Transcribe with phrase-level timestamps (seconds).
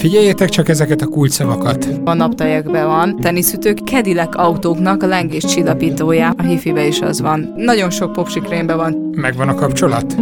[0.00, 1.88] Figyeljétek csak ezeket a kulcsszavakat.
[2.04, 6.34] A naptajakban van teniszütők, Cadillac autóknak a lengés csillapítója.
[6.36, 7.52] A hifibe is az van.
[7.56, 9.10] Nagyon sok popsikrémben van.
[9.14, 10.16] Megvan a kapcsolat?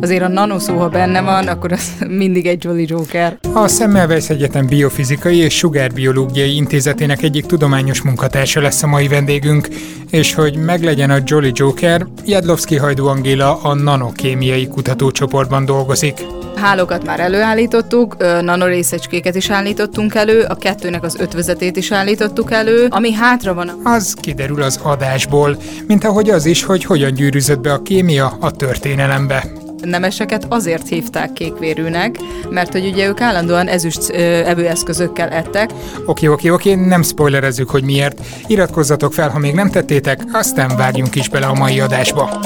[0.00, 3.38] Azért a nanoszó, ha benne van, akkor az mindig egy Jolly Joker.
[3.52, 9.68] A Semmelweis Egyetem Biofizikai és Sugárbiológiai Intézetének egyik tudományos munkatársa lesz a mai vendégünk,
[10.10, 16.24] és hogy meglegyen a Jolly Joker, Jadlovski Hajdú Angéla a nanokémiai kutatócsoportban dolgozik.
[16.56, 23.12] Hálókat már előállítottuk, nanorészecskéket is állítottunk elő, a kettőnek az ötvezetét is állítottuk elő, ami
[23.12, 23.80] hátra van.
[23.84, 28.50] Az kiderül az adásból, mint ahogy az is, hogy hogyan gyűrűzött be a kémia a
[28.50, 29.44] történelembe
[29.82, 32.16] nemeseket azért hívták kékvérűnek,
[32.50, 35.70] mert hogy ugye ők állandóan ezüst evőeszközökkel ettek.
[36.06, 38.20] Oké, oké, oké, nem spoilerezzük, hogy miért.
[38.46, 42.40] Iratkozzatok fel, ha még nem tettétek, aztán vágjunk is bele a mai adásba.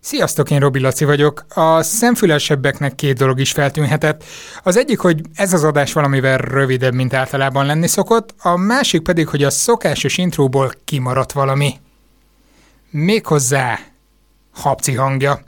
[0.00, 1.44] Sziasztok, én Robi Laci vagyok.
[1.54, 4.24] A szemfülesebbeknek két dolog is feltűnhetett.
[4.62, 9.28] Az egyik, hogy ez az adás valamivel rövidebb, mint általában lenni szokott, a másik pedig,
[9.28, 11.74] hogy a szokásos intróból kimaradt valami.
[12.90, 13.78] Méghozzá
[14.52, 15.42] habci hangja.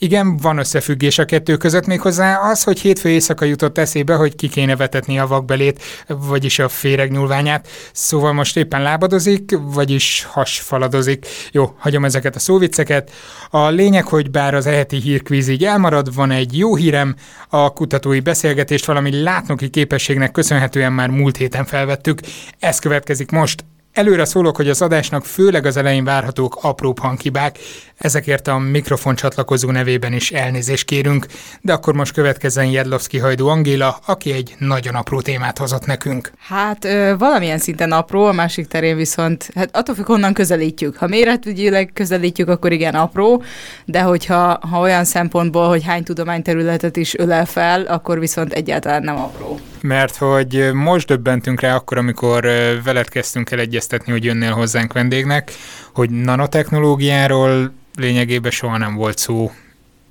[0.00, 4.48] Igen, van összefüggés a kettő között méghozzá az, hogy hétfő éjszaka jutott eszébe, hogy ki
[4.48, 7.68] kéne vetetni a vakbelét, vagyis a féreg nyúlványát.
[7.92, 11.26] Szóval most éppen lábadozik, vagyis hasfaladozik.
[11.52, 13.10] Jó, hagyom ezeket a szóvicceket.
[13.50, 17.14] A lényeg, hogy bár az eheti hírkvíz így elmarad, van egy jó hírem,
[17.48, 22.20] a kutatói beszélgetést valami látnoki képességnek köszönhetően már múlt héten felvettük.
[22.58, 23.64] Ez következik most,
[23.98, 27.58] Előre szólok, hogy az adásnak főleg az elején várhatók apróbb hanghibák,
[27.96, 31.26] ezekért a mikrofon csatlakozó nevében is elnézést kérünk,
[31.60, 36.32] de akkor most következzen Jedlovszki Hajdú Angéla, aki egy nagyon apró témát hozott nekünk.
[36.38, 40.96] Hát ö, valamilyen szinten apró, a másik terén viszont, hát attól függ, honnan közelítjük.
[40.96, 43.42] Ha méretügyileg közelítjük, akkor igen apró,
[43.84, 49.16] de hogyha ha olyan szempontból, hogy hány tudományterületet is ölel fel, akkor viszont egyáltalán nem
[49.16, 49.58] apró.
[49.80, 52.42] Mert hogy most döbbentünk rá akkor, amikor
[52.84, 55.52] veled kezdtünk el egyeztetni, hogy jönnél hozzánk vendégnek,
[55.94, 59.50] hogy nanotechnológiáról lényegében soha nem volt szó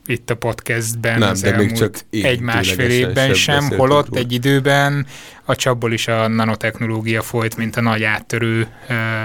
[0.08, 4.20] itt a podcastben nem, az de még csak egy-másfél évben sem, holott róla.
[4.20, 5.06] egy időben
[5.50, 8.68] a csapból is a nanotechnológia folyt, mint a nagy áttörő.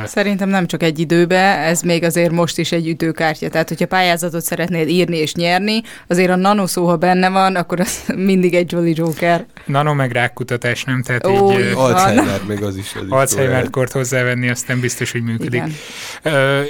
[0.05, 3.49] Szerintem nem csak egy időbe, ez még azért most is egy ütőkártya.
[3.49, 8.03] Tehát, hogyha pályázatot szeretnél írni és nyerni, azért a nanoszó, ha benne van, akkor az
[8.17, 9.47] mindig egy Jolly Joker.
[9.65, 11.03] Nano meg rákkutatás, nem?
[11.03, 12.95] Tehát Ó, így, Alzheimer még az is.
[12.95, 15.63] Az Alzheimer kort hozzávenni, aztán biztos, hogy működik.
[15.63, 15.73] Igen.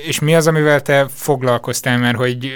[0.06, 2.52] és mi az, amivel te foglalkoztál, mert hogy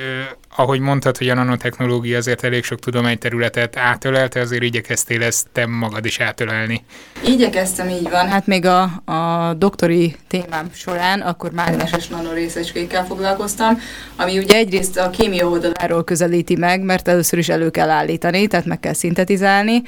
[0.56, 6.04] ahogy mondtad, hogy a nanotechnológia azért elég sok tudományterületet átölelte, azért igyekeztél ezt te magad
[6.04, 6.84] is átölelni.
[7.24, 8.28] Igyekeztem, így van.
[8.28, 13.80] Hát még a, a doktori témám során akkor mágneses nanorészecskékkel foglalkoztam,
[14.16, 18.66] ami ugye egyrészt a kémia oldaláról közelíti meg, mert először is elő kell állítani, tehát
[18.66, 19.82] meg kell szintetizálni,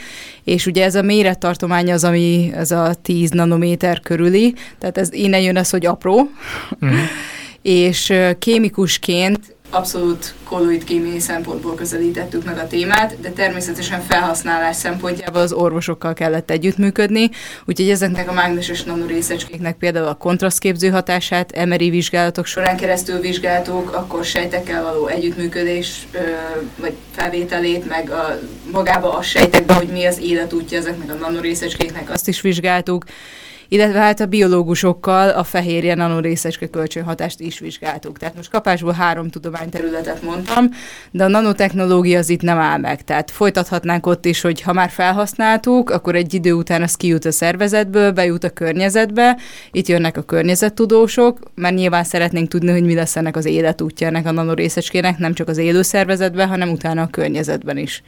[0.45, 5.41] és ugye ez a mérettartomány az, ami ez a 10 nanométer körüli, tehát ez innen
[5.41, 6.31] jön az, hogy apró,
[6.85, 6.89] mm.
[7.63, 15.53] és kémikusként abszolút kolloid kémiai szempontból közelítettük meg a témát, de természetesen felhasználás szempontjából az
[15.53, 17.31] orvosokkal kellett együttműködni,
[17.65, 24.25] úgyhogy ezeknek a mágneses nanorészecskéknek például a kontrasztképző hatását MRI vizsgálatok során keresztül vizsgáltuk, akkor
[24.25, 26.07] sejtekkel való együttműködés
[26.81, 28.39] vagy felvételét, meg a,
[28.73, 33.05] magába a sejtekbe, hogy mi az életútja ezeknek a nanorészecskéknek, azt is vizsgáltuk,
[33.69, 38.19] illetve hát a biológusokkal a fehérje nanorészecske kölcsönhatást is vizsgáltuk.
[38.19, 40.69] Tehát most kapásból három tudományterületet mondtam,
[41.11, 43.05] de a nanotechnológia az itt nem áll meg.
[43.05, 47.33] Tehát folytathatnánk ott is, hogy ha már felhasználtuk, akkor egy idő után az kijut a
[47.33, 49.37] szervezetből, bejut a környezetbe,
[49.73, 54.27] itt jönnek a környezettudósok, mert nyilván szeretnénk tudni, hogy mi lesz ennek az életútja ennek
[54.27, 58.03] a nanorészecskének, nem csak az élő szervezetben, hanem utána a környezetben is.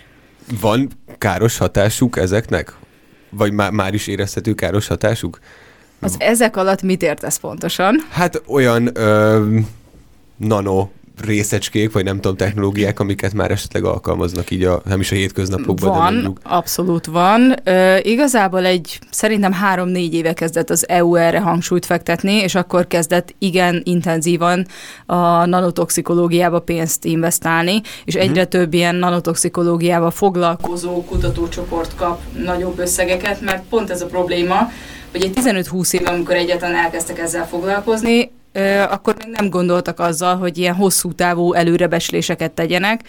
[0.60, 0.88] Van
[1.18, 2.74] káros hatásuk ezeknek?
[3.30, 5.38] Vagy má- már is érezhető káros hatásuk?
[6.00, 7.94] Az ezek alatt mit értesz pontosan?
[8.10, 9.58] Hát olyan ö,
[10.36, 10.88] nano
[11.24, 15.96] részecskék, vagy nem tudom, technológiák, amiket már esetleg alkalmaznak így a, nem is a hétköznapokban.
[15.96, 16.40] Van, mondjuk.
[16.42, 17.54] abszolút van.
[17.64, 23.34] Ö, igazából egy, szerintem három-négy éve kezdett az EU erre hangsúlyt fektetni, és akkor kezdett
[23.38, 24.66] igen intenzívan
[25.06, 28.22] a nanotoxikológiába pénzt investálni, és mhm.
[28.22, 28.50] egyre hmm.
[28.50, 34.70] több ilyen nanotoxikológiával foglalkozó kutatócsoport kap nagyobb összegeket, mert pont ez a probléma,
[35.10, 38.30] hogy egy 15-20 év, amikor egyáltalán elkezdtek ezzel foglalkozni,
[38.90, 43.00] akkor még nem gondoltak azzal, hogy ilyen hosszú távú előrebesléseket tegyenek,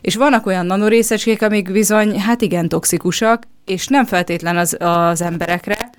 [0.00, 5.90] és vannak olyan nanorészecskék, amik bizony, hát igen, toxikusak, és nem feltétlen az, az emberekre,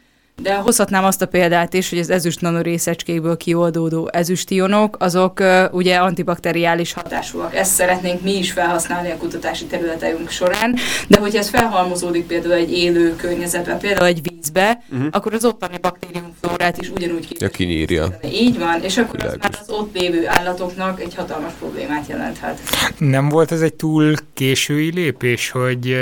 [0.41, 5.95] De hozhatnám azt a példát is, hogy az ezüst nanorészecskékből kioldódó ezüstionok, azok uh, ugye
[5.95, 7.55] antibakteriális hatásúak.
[7.55, 10.75] Ezt szeretnénk mi is felhasználni a kutatási területeink során,
[11.07, 15.07] de hogyha ez felhalmozódik például egy élő környezetben, például egy vízbe, uh-huh.
[15.11, 17.35] akkor az ottani baktériumflórát is ugyanúgy ki.
[17.39, 18.19] Ja, kinyírja.
[18.31, 22.59] Így van, és akkor az már az ott lévő állatoknak egy hatalmas problémát jelenthet.
[22.97, 25.97] Nem volt ez egy túl késői lépés, hogy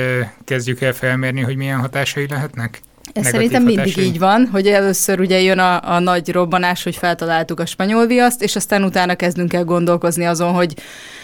[0.45, 2.81] kezdjük el felmérni, hogy milyen hatásai lehetnek?
[3.13, 4.06] Ez szerintem mindig hatásai.
[4.06, 8.44] így van, hogy először ugye jön a, a nagy robbanás, hogy feltaláltuk a spanyol viaszt,
[8.44, 10.74] és aztán utána kezdünk el gondolkozni azon, hogy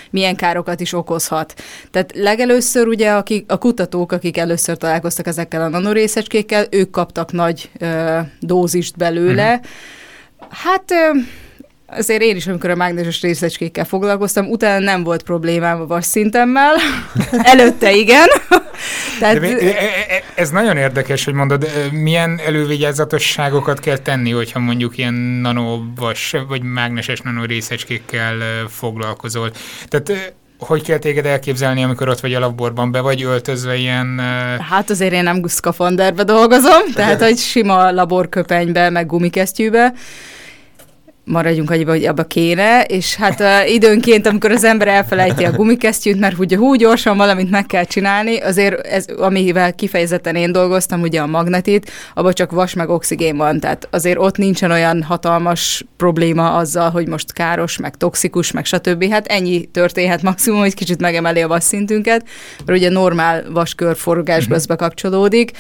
[0.10, 1.54] milyen károkat is okozhat.
[1.92, 7.70] Tehát legelőször ugye akik, a kutatók, akik először találkoztak ezekkel a nanorészecskékkel, ők kaptak nagy
[7.80, 9.50] ö, dózist belőle.
[9.52, 10.48] Mm-hmm.
[10.50, 10.92] Hát...
[10.92, 11.18] Ö,
[11.90, 16.76] azért én is, amikor a mágneses részecskékkel foglalkoztam, utána nem volt problémám a vas szintemmel,
[17.54, 18.28] előtte igen.
[19.20, 19.40] Tehát...
[19.40, 24.98] De e- e- e- ez nagyon érdekes, hogy mondod, milyen elővigyázatosságokat kell tenni, hogyha mondjuk
[24.98, 28.36] ilyen nanovas vagy mágneses nanorészecskékkel
[28.70, 29.52] foglalkozol.
[29.88, 34.20] Tehát hogy kell téged elképzelni, amikor ott vagy a laborban, be vagy öltözve ilyen...
[34.70, 39.94] Hát azért én nem szkafanderbe dolgozom, tehát hogy sima laborköpenybe, meg gumikesztyűbe,
[41.28, 46.20] maradjunk annyiba, hogy abba kéne, és hát uh, időnként, amikor az ember elfelejti a gumikesztyűt,
[46.20, 51.22] mert ugye hú, gyorsan valamit meg kell csinálni, azért ez, amivel kifejezetten én dolgoztam, ugye
[51.22, 56.56] a magnetit, abban csak vas meg oxigén van, tehát azért ott nincsen olyan hatalmas probléma
[56.56, 59.10] azzal, hogy most káros, meg toxikus, meg stb.
[59.10, 62.28] Hát ennyi történhet maximum, hogy kicsit megemeli a vas szintünket,
[62.66, 64.68] mert ugye normál vaskörforgásba uh-huh.
[64.68, 65.52] bekapcsolódik,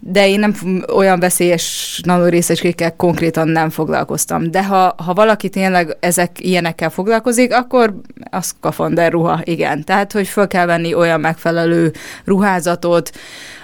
[0.00, 0.54] de én nem
[0.94, 4.50] olyan veszélyes nanorészecskékkel konkrétan nem foglalkoztam.
[4.50, 8.00] De ha, ha valaki tényleg ezek ilyenekkel foglalkozik, akkor
[8.30, 9.84] az kafander ruha, igen.
[9.84, 11.92] Tehát, hogy föl kell venni olyan megfelelő
[12.24, 13.10] ruházatot,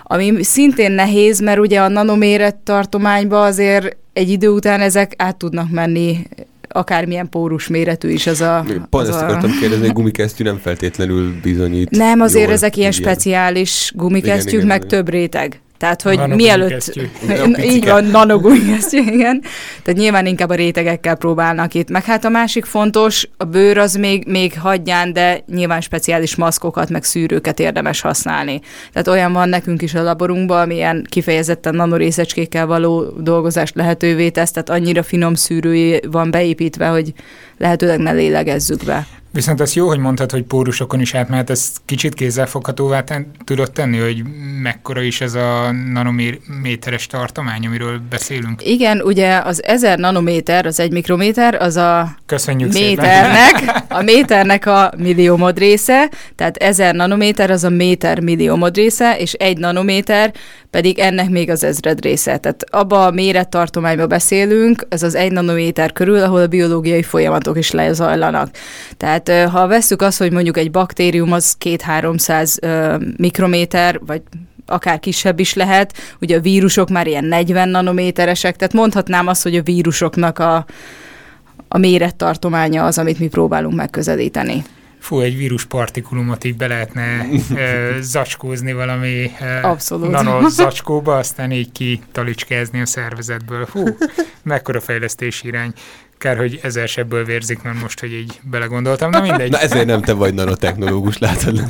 [0.03, 5.71] ami szintén nehéz, mert ugye a nanoméret tartományba azért egy idő után ezek át tudnak
[5.71, 6.27] menni
[6.69, 8.65] akármilyen pórus méretű is az a...
[8.91, 9.25] Pont az ezt a...
[9.25, 11.91] akartam kérdezni, hogy gumikesztyű nem feltétlenül bizonyít.
[11.91, 14.89] Nem, azért ezek ilyen speciális gumikesztyűk, meg igen.
[14.89, 15.62] több réteg.
[15.83, 17.01] Tehát, hogy mielőtt...
[17.75, 19.43] Így van, nanogumikesztyű, igen.
[19.83, 21.91] Tehát nyilván inkább a rétegekkel próbálnak itt.
[21.91, 26.91] Meg hát a másik fontos, a bőr az még, még hagyján, de nyilván speciális maszkokat,
[26.91, 28.61] meg szűrőket érdemes használni.
[28.93, 34.71] Tehát olyan van nekünk is a laborunkban, amilyen kifejezetten nanorészecskékkel való dolgozást lehetővé tesz, tehát
[34.71, 37.13] annyira finom szűrői van beépítve, hogy
[37.59, 39.07] lehetőleg ne lélegezzük be.
[39.33, 43.99] Viszont az jó, hogy mondtad, hogy pórusokon is átmehet, ezt kicsit kézzelfoghatóvá ten, tudod tenni,
[43.99, 44.23] hogy
[44.63, 48.67] mekkora is ez a nanométeres tartomány, amiről beszélünk?
[48.67, 53.83] Igen, ugye az 1000 nanométer, az egy mikrométer, az a Köszönjük méternek, szépen.
[53.99, 59.59] a méternek a milliómod része, tehát 1000 nanométer az a méter milliómod része, és egy
[59.59, 60.33] nanométer
[60.73, 62.37] pedig ennek még az ezred része.
[62.37, 67.71] Tehát abba a mérettartományba beszélünk, ez az egy nanométer körül, ahol a biológiai folyamatok is
[67.71, 68.51] lezajlanak.
[68.97, 74.23] Tehát ha veszük azt, hogy mondjuk egy baktérium az 2-300 mikrométer, vagy
[74.67, 79.57] akár kisebb is lehet, ugye a vírusok már ilyen 40 nanométeresek, tehát mondhatnám azt, hogy
[79.57, 80.67] a vírusoknak a,
[81.69, 84.65] a mérettartománya az, amit mi próbálunk megközelíteni
[85.03, 87.27] fú, egy víruspartikulumot így be lehetne
[87.57, 89.31] ö, zacskózni valami
[89.63, 90.11] Abszolút.
[90.11, 93.67] nano zacskóba, aztán így kitalicskázni a szervezetből.
[93.73, 93.85] Hú,
[94.43, 95.73] mekkora fejlesztési irány.
[96.23, 99.51] Kár, hogy ezer sebből vérzik, mert most, hogy így belegondoltam, na mindegy.
[99.51, 101.63] Na ezért nem te vagy nanotechnológus, látod.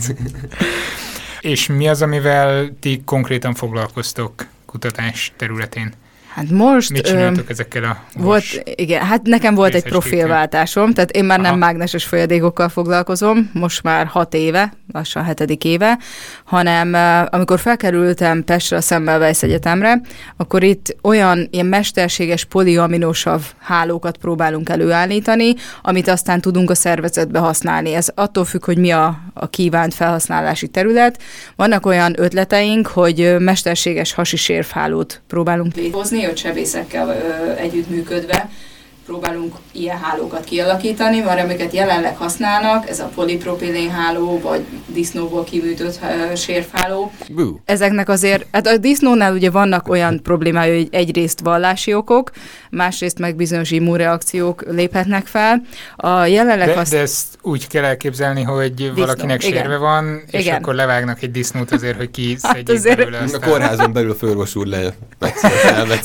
[1.41, 5.93] És mi az, amivel ti konkrétan foglalkoztok kutatás területén?
[6.35, 6.91] Hát most...
[6.91, 11.39] Mit csináltok ö, ezekkel a volt, Igen, hát nekem volt egy profilváltásom, tehát én már
[11.39, 11.49] Aha.
[11.49, 15.99] nem mágneses folyadékokkal foglalkozom, most már hat éve, lassan hetedik éve,
[16.45, 16.95] hanem
[17.31, 20.01] amikor felkerültem Pestre a Semmelweis Egyetemre,
[20.37, 27.95] akkor itt olyan ilyen mesterséges poliaminosav hálókat próbálunk előállítani, amit aztán tudunk a szervezetbe használni.
[27.95, 31.23] Ez attól függ, hogy mi a, a kívánt felhasználási terület.
[31.57, 37.13] Vannak olyan ötleteink, hogy mesterséges hasisérvhálót próbálunk létrehozni, hogy sebészekkel
[37.57, 38.51] együttműködve
[39.07, 45.99] próbálunk ilyen hálókat kialakítani, mert amiket jelenleg használnak, ez a polipropilén háló, vagy disznóból kiműtött
[46.37, 47.13] sérfháló.
[47.65, 52.31] Ezeknek azért, hát a disznónál ugye vannak olyan problémái, hogy egyrészt vallási okok,
[52.71, 55.63] másrészt meg bizonyos immunreakciók léphetnek fel.
[55.97, 59.61] A jelenleg de, de ezt úgy kell elképzelni, hogy disznó, valakinek igen.
[59.61, 60.57] sérve van, és igen.
[60.57, 62.97] akkor levágnak egy disznót azért, hogy kiszedjék hát azért...
[62.97, 63.19] belőle.
[63.19, 63.43] Aztán.
[63.43, 64.95] A kórházon belül főorvos úr le.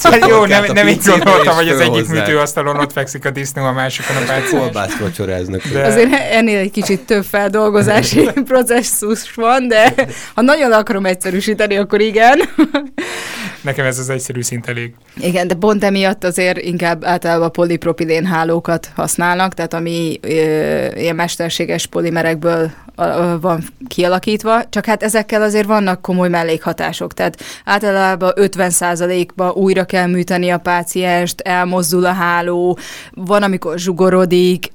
[0.04, 3.72] Hát jó, nem, nem így gondoltam, hogy az egyik műtőasztalon ott fekszik a disznó, a
[3.72, 4.50] másikon a páciens.
[4.50, 5.62] Kolbászt vacsoráznak.
[5.68, 5.86] De...
[5.86, 9.94] Azért ennél egy kicsit több feldolgozási processzus van, de
[10.36, 12.40] ha nagyon akarom egyszerűsíteni, akkor igen.
[13.62, 14.94] Nekem ez az egyszerű szint elég.
[15.20, 20.30] Igen, de pont emiatt azért inkább általában polipropilén hálókat használnak, tehát ami ö,
[20.96, 22.72] ilyen mesterséges polimerekből
[23.42, 30.50] van kialakítva, csak hát ezekkel azért vannak komoly mellékhatások, tehát általában 50%-ba újra kell műteni
[30.50, 32.78] a pácienst, elmozdul a háló,
[33.12, 34.72] van, amikor zsugorodik,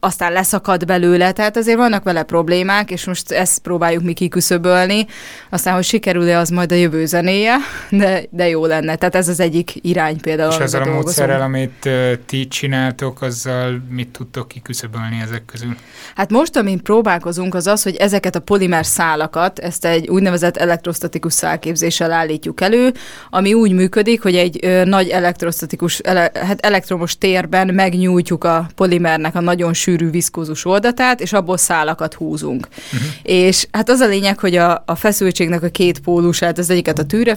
[0.00, 5.06] aztán leszakad belőle, tehát azért vannak vele problémák, és most ezt próbáljuk mi kiküszöbölni,
[5.50, 7.56] aztán, hogy sikerül-e, az majd a jövő zenéje,
[7.90, 8.96] de, de jó lenne.
[8.96, 10.52] Tehát ez az egyik irány például.
[10.52, 15.76] És ezzel a módszerrel, amit uh, ti csináltok, azzal mit tudtok kiküszöbölni ezek közül?
[16.14, 21.32] Hát most, amin próbálkozunk, az az, hogy ezeket a polimer szálakat, ezt egy úgynevezett elektrostatikus
[21.32, 22.92] szálképzéssel állítjuk elő,
[23.30, 29.34] ami úgy működik, hogy egy ö, nagy elektrostatikus, ele, hát elektromos térben megnyújtjuk a polimernek
[29.34, 32.68] a nagyon sűrű viszkózus oldatát, és abból szálakat húzunk.
[32.92, 33.08] Uh-huh.
[33.22, 37.04] És hát az a lényeg, hogy a, a feszültségnek a két pólusát, az egyiket a
[37.04, 37.36] tűre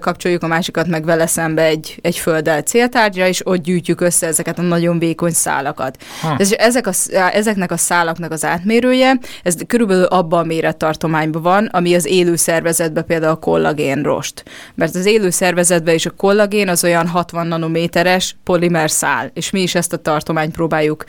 [0.00, 4.58] kapcsoljuk, a másikat meg vele szembe egy, egy földdel céltárgyra, és ott gyűjtjük össze ezeket
[4.58, 5.96] a nagyon vékony szálakat.
[6.20, 6.34] Ha.
[6.38, 6.92] És ezek a,
[7.32, 13.04] ezeknek a szálaknak az átmérője, ez körülbelül abban a mérettartományban van, ami az élő szervezetben
[13.06, 14.44] például a kollagén rost.
[14.74, 19.60] Mert az élő szervezetben is a kollagén az olyan 60 nanométeres polimer szál, és mi
[19.60, 21.04] is ezt a tartományt próbáljuk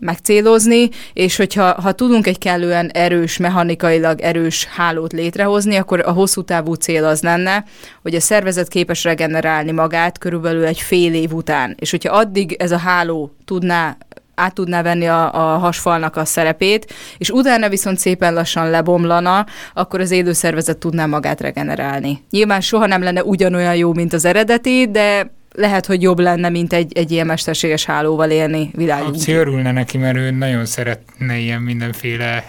[0.00, 6.42] megcélozni, és hogyha ha tudunk egy kellően erős, mechanikailag erős hálót létrehozni, akkor a hosszú
[6.42, 7.64] távú cél az lenne,
[8.02, 11.76] hogy a szervezet képes regenerálni magát körülbelül egy fél év után.
[11.78, 13.96] És hogyha addig ez a háló tudná
[14.34, 20.00] át tudná venni a, a hasfalnak a szerepét, és utána viszont szépen lassan lebomlana, akkor
[20.00, 22.24] az élőszervezet tudná magát regenerálni.
[22.30, 26.72] Nyilván soha nem lenne ugyanolyan jó, mint az eredeti, de lehet, hogy jobb lenne, mint
[26.72, 29.08] egy, egy ilyen mesterséges hálóval élni világban.
[29.08, 32.44] Abci örülne neki, mert ő nagyon szeretne ilyen mindenféle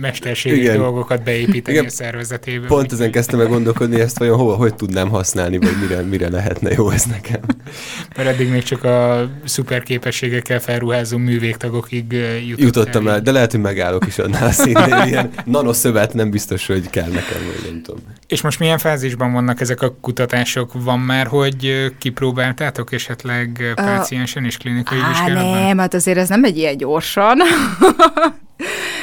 [0.00, 0.76] mesterségi Igen.
[0.76, 1.88] dolgokat beépíteni Igen.
[1.88, 2.66] a szervezetébe.
[2.66, 6.70] Pont ezen kezdtem meg gondolkodni, ezt vajon hova, hogy tudnám használni, vagy mire, mire lehetne
[6.70, 7.40] jó ez nekem.
[8.16, 13.20] Mert eddig még csak a szuper képességekkel felruházó művégtagokig jutottam, jutottam el.
[13.20, 15.02] De lehet, hogy megállok is annál szintén.
[15.06, 18.00] Ilyen nanoszövet nem biztos, hogy kell nekem, vagy nem tudom.
[18.26, 20.72] És most milyen fázisban vannak ezek a kutatások?
[20.72, 25.62] Van már, hogy kipróbáltátok esetleg páciensen és klinikai vizsgálatban?
[25.62, 27.38] Nem, hát azért ez nem egy ilyen gyorsan.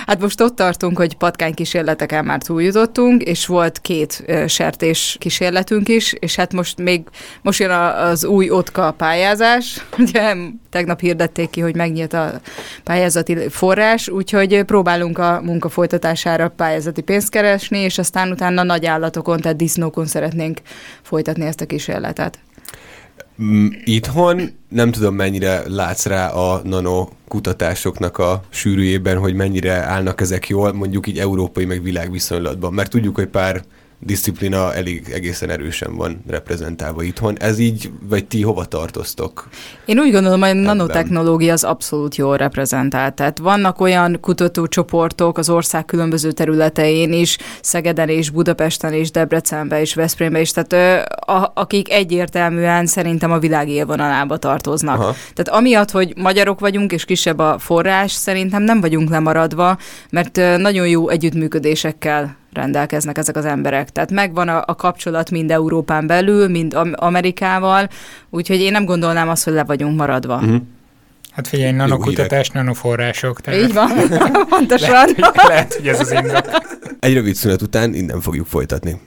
[0.05, 6.35] Hát most ott tartunk, hogy patkánykísérleteken már túljutottunk, és volt két sertés kísérletünk is, és
[6.35, 7.01] hát most még,
[7.41, 10.35] most jön az új OTKA pályázás, ugye
[10.69, 12.31] tegnap hirdették ki, hogy megnyílt a
[12.83, 19.39] pályázati forrás, úgyhogy próbálunk a munka folytatására pályázati pénzt keresni, és aztán utána nagy állatokon,
[19.39, 20.59] tehát disznókon szeretnénk
[21.01, 22.39] folytatni ezt a kísérletet.
[23.83, 30.47] Itthon nem tudom, mennyire látsz rá a nano kutatásoknak a sűrűjében, hogy mennyire állnak ezek
[30.47, 32.73] jól, mondjuk így európai meg világviszonylatban.
[32.73, 33.63] Mert tudjuk, hogy pár
[34.03, 37.39] disziplina elég egészen erősen van reprezentálva itthon.
[37.39, 39.49] Ez így, vagy ti hova tartoztok?
[39.85, 43.13] Én úgy gondolom, hogy a nanotechnológia az abszolút jól reprezentált.
[43.13, 49.93] Tehát vannak olyan kutatócsoportok az ország különböző területein is, Szegeden és Budapesten és Debrecenben és
[49.93, 54.99] Veszprémben is, tehát a, akik egyértelműen szerintem a világ élvonalába tartoznak.
[54.99, 55.15] Aha.
[55.33, 59.77] Tehát amiatt, hogy magyarok vagyunk és kisebb a forrás, szerintem nem vagyunk lemaradva,
[60.09, 63.89] mert nagyon jó együttműködésekkel rendelkeznek ezek az emberek.
[63.89, 67.89] Tehát megvan a, a kapcsolat mind Európán belül, mind Amerikával,
[68.29, 70.35] úgyhogy én nem gondolnám azt, hogy le vagyunk maradva.
[70.35, 70.61] Uh-huh.
[71.31, 73.41] Hát figyelj, nanokutatás, nanoforrások.
[73.41, 73.91] Tehát Így van,
[74.49, 74.89] pontosan.
[74.91, 76.45] lehet, hogy, lehet, hogy ez az indok.
[76.99, 78.99] Egy rövid szünet után innen fogjuk folytatni.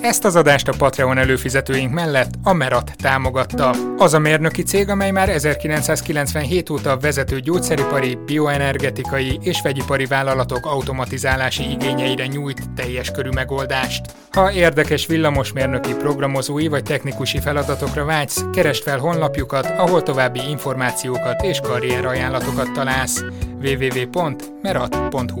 [0.00, 3.74] Ezt az adást a Patreon előfizetőink mellett a Merat támogatta.
[3.96, 11.70] Az a mérnöki cég, amely már 1997 óta vezető gyógyszeripari, bioenergetikai és vegyipari vállalatok automatizálási
[11.70, 14.04] igényeire nyújt teljes körű megoldást.
[14.30, 21.60] Ha érdekes villamosmérnöki programozói vagy technikusi feladatokra vágysz, keresd fel honlapjukat, ahol további információkat és
[21.60, 23.24] karrierajánlatokat találsz.
[23.62, 25.40] www.merat.hu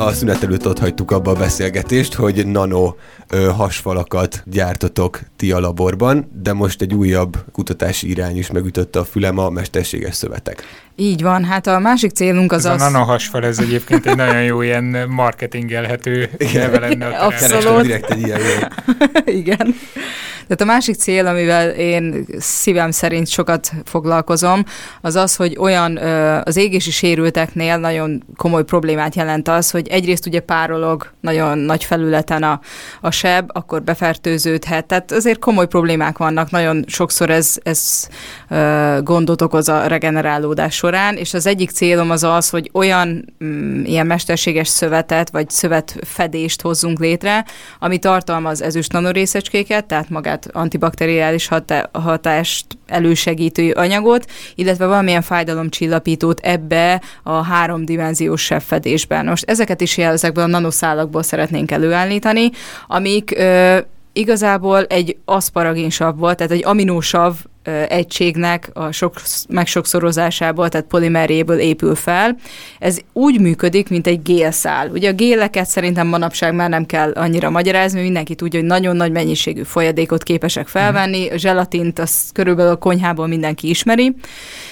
[0.00, 2.94] a szünet előtt ott hagytuk abba a beszélgetést, hogy nano
[3.28, 9.04] ö, hasfalakat gyártotok ti a laborban, de most egy újabb kutatási irány is megütötte a
[9.04, 10.62] fülem a mesterséges szövetek.
[11.00, 12.82] Így van, hát a másik célunk az ez az...
[12.82, 17.82] a nanohasfal, ez egyébként egy nagyon jó ilyen marketingelhető neve lenne a Abszolút.
[17.82, 18.40] direkt egy ilyen
[19.40, 19.74] Igen.
[20.50, 24.64] Tehát a másik cél, amivel én szívem szerint sokat foglalkozom,
[25.00, 25.96] az az, hogy olyan
[26.44, 32.42] az égési sérülteknél nagyon komoly problémát jelent az, hogy egyrészt ugye párolog nagyon nagy felületen
[32.42, 32.60] a,
[33.00, 34.86] a seb, akkor befertőződhet.
[34.86, 38.08] Tehát azért komoly problémák vannak, nagyon sokszor ez, ez
[39.02, 43.84] gondot okoz a regenerálódás során során, és az egyik célom az az, hogy olyan mm,
[43.84, 47.44] ilyen mesterséges szövetet, vagy szövetfedést hozzunk létre,
[47.78, 57.02] ami tartalmaz ezüst nanorészecskéket, tehát magát antibakteriális hatá- hatást elősegítő anyagot, illetve valamilyen fájdalomcsillapítót ebbe
[57.22, 59.26] a háromdimenziós fedésben.
[59.26, 62.50] Most ezeket is ezekből a nanoszálakból szeretnénk előállítani,
[62.86, 63.78] amik ö,
[64.12, 67.34] igazából egy aszparagénsav volt, tehát egy aminósav
[67.88, 69.14] egységnek a sok
[69.48, 72.36] megsokszorozásából, tehát polimeréből épül fel.
[72.78, 74.88] Ez úgy működik, mint egy gélszál.
[74.88, 79.12] Ugye a géleket szerintem manapság már nem kell annyira magyarázni, mindenki tudja, hogy nagyon nagy
[79.12, 84.14] mennyiségű folyadékot képesek felvenni, a zselatint azt körülbelül a konyhából mindenki ismeri,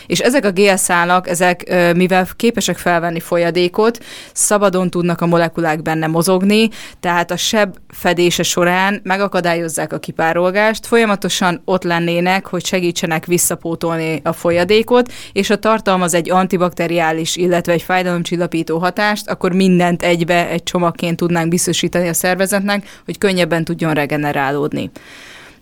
[0.06, 6.68] és ezek a gélszálak, ezek mivel képesek felvenni folyadékot, szabadon tudnak a molekulák benne mozogni,
[7.00, 14.32] tehát a seb fedése során megakadályozzák a kipárolgást, folyamatosan ott lennének, hogy segítsenek visszapótolni a
[14.32, 21.16] folyadékot, és ha tartalmaz egy antibakteriális, illetve egy fájdalomcsillapító hatást, akkor mindent egybe, egy csomagként
[21.16, 24.90] tudnánk biztosítani a szervezetnek, hogy könnyebben tudjon regenerálódni.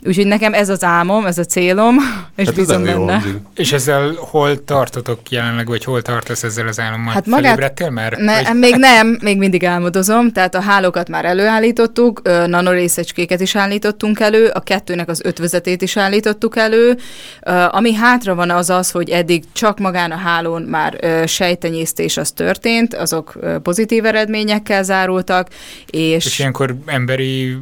[0.06, 1.96] Úgyhogy nekem ez az álmom, ez a célom,
[2.36, 3.22] és hát bízom benne.
[3.54, 7.12] És ezzel hol tartotok jelenleg, vagy hol tartasz ezzel az álommal?
[7.12, 8.12] Hát magát, már?
[8.12, 8.56] Ne, vagy?
[8.56, 14.60] Még nem, még mindig álmodozom, tehát a hálókat már előállítottuk, nanorészecskéket is állítottunk elő, a
[14.60, 16.96] kettőnek az ötvözetét is állítottuk elő.
[17.68, 22.94] Ami hátra van az az, hogy eddig csak magán a hálón már sejtenyésztés az történt,
[22.94, 25.48] azok pozitív eredményekkel zárultak,
[25.86, 26.24] és...
[26.26, 27.56] És ilyenkor emberi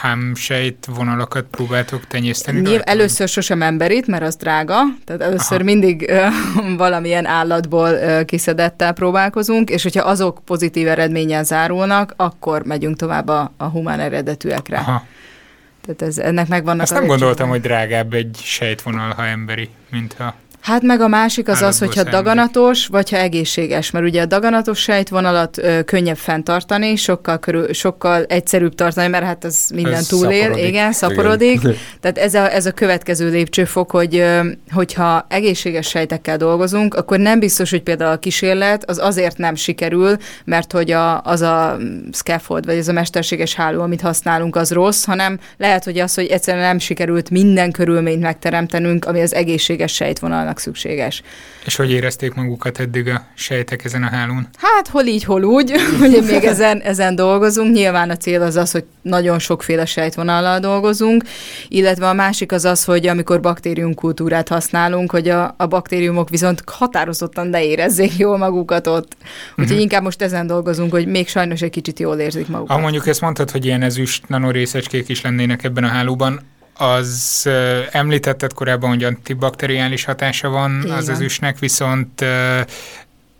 [0.00, 2.60] hámsejt vonalakat próbáltok tenyészteni?
[2.60, 5.64] Nyilv, először sosem emberit, mert az drága, tehát először Aha.
[5.64, 6.26] mindig ö,
[6.76, 13.52] valamilyen állatból ö, kiszedettel próbálkozunk, és hogyha azok pozitív eredménnyel zárulnak, akkor megyünk tovább a,
[13.56, 14.78] a humán eredetűekre.
[14.78, 15.06] Aha.
[15.86, 20.34] Tehát ez, ennek megvannak Azt nem gondoltam, hogy drágább egy sejtvonal, ha emberi, mint ha
[20.66, 24.80] Hát meg a másik az az, hogyha daganatos, vagy ha egészséges, mert ugye a daganatos
[24.80, 30.40] sejtvonalat ö, könnyebb fenntartani, sokkal, körül, sokkal egyszerűbb tartani, mert hát az minden ez túlél,
[30.40, 30.68] szaporodik.
[30.68, 31.62] igen, szaporodik.
[31.62, 31.74] Igen.
[32.00, 37.38] Tehát ez a, ez a következő lépcsőfok, hogy ö, hogyha egészséges sejtekkel dolgozunk, akkor nem
[37.38, 41.76] biztos, hogy például a kísérlet az azért nem sikerül, mert hogy a, az a
[42.12, 46.26] scaffold, vagy ez a mesterséges háló, amit használunk, az rossz, hanem lehet, hogy az, hogy
[46.26, 51.22] egyszerűen nem sikerült minden körülményt megteremtenünk, ami az egészséges sejtvonalnak magunknak szükséges.
[51.64, 54.48] És hogy érezték magukat eddig a sejtek ezen a hálón?
[54.56, 57.74] Hát hol így, hol úgy, ugye még ezen, ezen dolgozunk.
[57.74, 61.24] Nyilván a cél az az, hogy nagyon sokféle sejtvonallal dolgozunk,
[61.68, 67.46] illetve a másik az az, hogy amikor baktériumkultúrát használunk, hogy a, a baktériumok viszont határozottan
[67.46, 69.16] ne érezzék jól magukat ott.
[69.50, 69.80] Úgyhogy uh-huh.
[69.80, 72.76] inkább most ezen dolgozunk, hogy még sajnos egy kicsit jól érzik magukat.
[72.76, 76.40] Ha mondjuk ezt mondtad, hogy ilyen ezüst nanorészecskék is lennének ebben a hálóban,
[76.76, 77.48] az
[77.90, 80.96] említetted korábban, hogy antibakteriális hatása van Igen.
[80.96, 82.24] az ezüstnek, viszont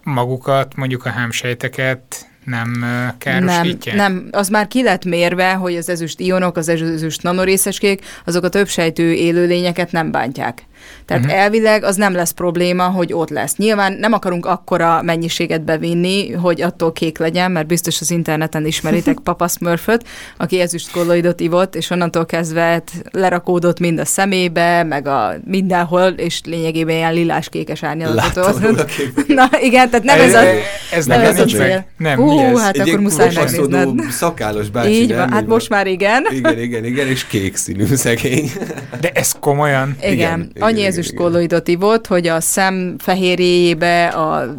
[0.03, 2.85] magukat, mondjuk a hámsejteket nem
[3.19, 3.95] károsítja?
[3.95, 8.45] Nem, nem, az már ki lett mérve, hogy az ezüst ionok, az ezüst nanorészecskék, azok
[8.45, 10.63] a többsejtő élőlényeket nem bántják.
[11.05, 11.41] Tehát uh-huh.
[11.41, 13.57] elvileg az nem lesz probléma, hogy ott lesz.
[13.57, 19.19] Nyilván nem akarunk akkora mennyiséget bevinni, hogy attól kék legyen, mert biztos az interneten ismeritek
[19.25, 20.05] Papa Smurföt,
[20.37, 26.41] aki ezüst kolloidot ivott, és onnantól kezdve lerakódott mind a szemébe, meg a mindenhol, és
[26.45, 28.61] lényegében ilyen lilás-kékes árnyalatot.
[29.27, 30.43] Na igen, tehát nem ez, a,
[30.93, 31.87] ez nem, nem ez a cél.
[31.97, 32.61] Nem, Hú, ez?
[32.61, 33.89] hát Egy akkor muszáj megnézned.
[34.11, 36.27] Szakálos bácsi, Így van, hát most már igen.
[36.31, 38.51] Igen, igen, igen, és kék színű szegény.
[39.01, 39.97] De ez komolyan?
[40.03, 44.55] Igen, igen annyi ezüst kolloidot ivott, hogy a szem fehérjéjébe, a,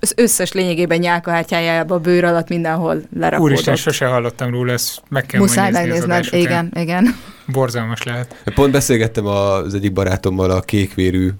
[0.00, 3.52] az összes lényegében nyálkahártyájába, a bőr alatt mindenhol lerakódott.
[3.52, 7.16] Úristen, sose hallottam róla, ezt meg kell Muszáj megnézned, igen, igen.
[7.46, 8.42] Borzalmas lehet.
[8.54, 11.30] Pont beszélgettem az egyik barátommal a kékvérű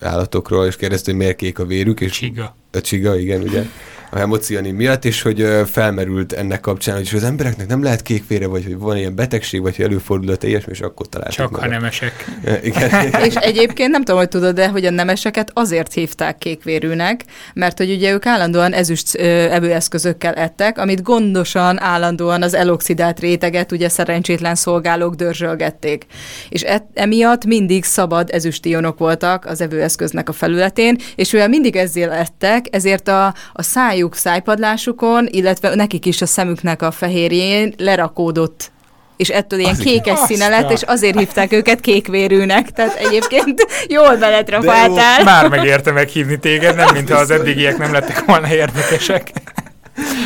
[0.00, 2.00] állatokról, és kérdezte, hogy miért kék a vérük.
[2.00, 2.56] És csiga.
[2.72, 3.64] A csiga, igen, ugye
[4.10, 8.64] a hemocianin miatt, és hogy felmerült ennek kapcsán, hogy az embereknek nem lehet kékvére, vagy
[8.64, 11.60] hogy van ilyen betegség, vagy hogy előfordulhat ilyesmi, és akkor találtak Csak meg.
[11.60, 12.24] ha nemesek.
[12.62, 13.10] Igen.
[13.28, 17.90] és egyébként nem tudom, hogy tudod, de hogy a nemeseket azért hívták kékvérűnek, mert hogy
[17.90, 25.14] ugye ők állandóan ezüst evőeszközökkel ettek, amit gondosan, állandóan az eloxidált réteget ugye szerencsétlen szolgálók
[25.14, 26.06] dörzsölgették.
[26.48, 32.12] És e- emiatt mindig szabad ezüstionok voltak az evőeszköznek a felületén, és mivel mindig ezzel
[32.12, 38.70] ettek, ezért a, a száj szájuk szájpadlásukon, illetve nekik is a szemüknek a fehérjén lerakódott
[39.16, 42.70] és ettől ilyen az kékes színe lett, és azért hívták őket kékvérűnek.
[42.70, 45.24] Tehát egyébként jól beletrafáltál.
[45.24, 49.32] Már megérte meghívni téged, nem mintha az eddigiek nem lettek volna érdekesek.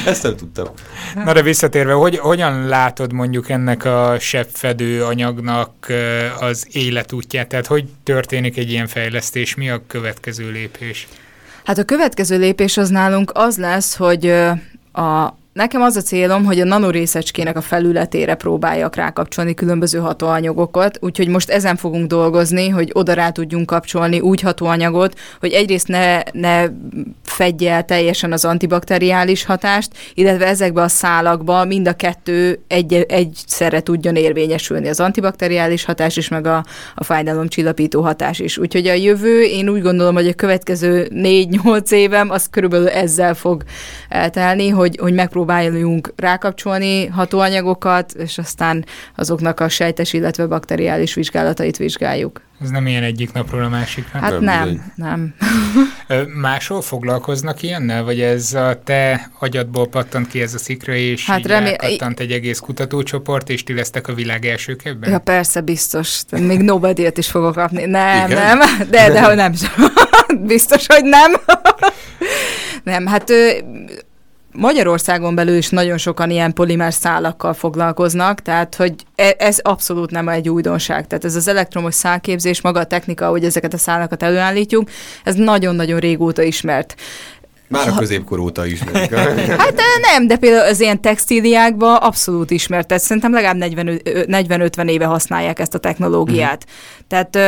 [0.07, 0.67] Ezt nem tudtam.
[1.15, 5.93] Na de visszatérve, hogy, hogyan látod mondjuk ennek a sebfedő anyagnak
[6.41, 7.49] az életútját?
[7.49, 9.55] Tehát hogy történik egy ilyen fejlesztés?
[9.55, 11.09] Mi a következő lépés?
[11.65, 14.27] Hát a következő lépés az nálunk az lesz, hogy
[14.93, 21.29] a Nekem az a célom, hogy a nanorészecskének a felületére próbáljak rákapcsolni különböző hatóanyagokat, úgyhogy
[21.29, 26.65] most ezen fogunk dolgozni, hogy oda rá tudjunk kapcsolni úgy hatóanyagot, hogy egyrészt ne, ne
[27.23, 33.81] fedje el teljesen az antibakteriális hatást, illetve ezekbe a szálakba mind a kettő egy, egyszerre
[33.81, 38.59] tudjon érvényesülni, az antibakteriális hatás is, meg a, a fájdalomcsillapító hatás is.
[38.59, 43.63] Úgyhogy a jövő, én úgy gondolom, hogy a következő négy-nyolc évem, az körülbelül ezzel fog
[44.09, 48.85] eltelni, hogy, hogy megpróbáljuk próbáljunk rákapcsolni hatóanyagokat, és aztán
[49.17, 52.41] azoknak a sejtes, illetve bakteriális vizsgálatait vizsgáljuk.
[52.61, 54.19] Ez nem ilyen egyik napról a másikra?
[54.19, 55.35] Hát nem, nem.
[56.07, 56.27] nem.
[56.41, 61.47] Máshol foglalkoznak ilyennel, vagy ez a te agyadból pattant ki ez a szikra, és hát
[61.47, 65.11] remé- pattant egy egész kutatócsoport, és ti lesztek a világ elsők ebben?
[65.11, 66.23] Ja, persze, biztos.
[66.31, 67.85] Még Nobel-díjat is fogok kapni.
[67.85, 68.59] Nem, Igen?
[68.59, 69.53] nem, de, de nem.
[70.55, 71.33] biztos, hogy nem.
[72.93, 73.33] nem, hát
[74.53, 80.29] Magyarországon belül is nagyon sokan ilyen polimer szálakkal foglalkoznak, tehát hogy e, ez abszolút nem
[80.29, 81.07] egy újdonság.
[81.07, 84.91] Tehát ez az elektromos szálképzés, maga a technika, hogy ezeket a szálakat előállítjuk,
[85.25, 86.95] ez nagyon-nagyon régóta ismert.
[87.73, 89.15] Már a középkor óta ismerik.
[89.63, 89.75] hát
[90.13, 92.87] nem, de például az ilyen textíliákban abszolút ismert.
[92.87, 96.65] Tehát szerintem legalább 40-50 éve használják ezt a technológiát.
[96.67, 97.05] Mm.
[97.09, 97.39] Tehát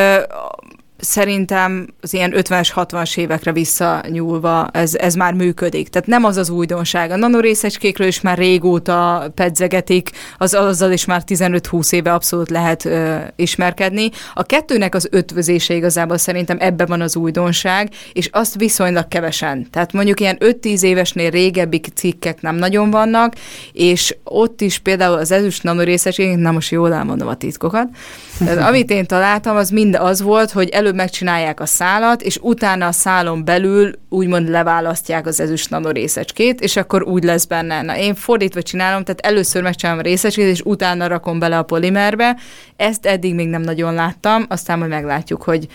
[0.96, 5.88] szerintem az ilyen 50-es, 60-as évekre visszanyúlva ez, ez már működik.
[5.88, 7.10] Tehát nem az az újdonság.
[7.10, 13.16] A nanorészecskékről is már régóta pedzegetik, az, azzal is már 15-20 éve abszolút lehet ö,
[13.36, 14.10] ismerkedni.
[14.34, 19.66] A kettőnek az ötvözése igazából szerintem ebben van az újdonság, és azt viszonylag kevesen.
[19.70, 23.34] Tehát mondjuk ilyen 5-10 évesnél régebbi cikkek nem nagyon vannak,
[23.72, 27.88] és ott is például az ezüst nanorészecskék, na most jól elmondom a titkokat,
[28.38, 32.86] tehát, amit én találtam, az mind az volt, hogy előbb megcsinálják a szálat, és utána
[32.86, 37.82] a szálon belül úgymond leválasztják az ezüst nanorészecskét, és akkor úgy lesz benne.
[37.82, 42.36] Na, én fordítva csinálom, tehát először megcsinálom a részecskét, és utána rakom bele a polimerbe.
[42.76, 45.66] Ezt eddig még nem nagyon láttam, aztán majd meglátjuk, hogy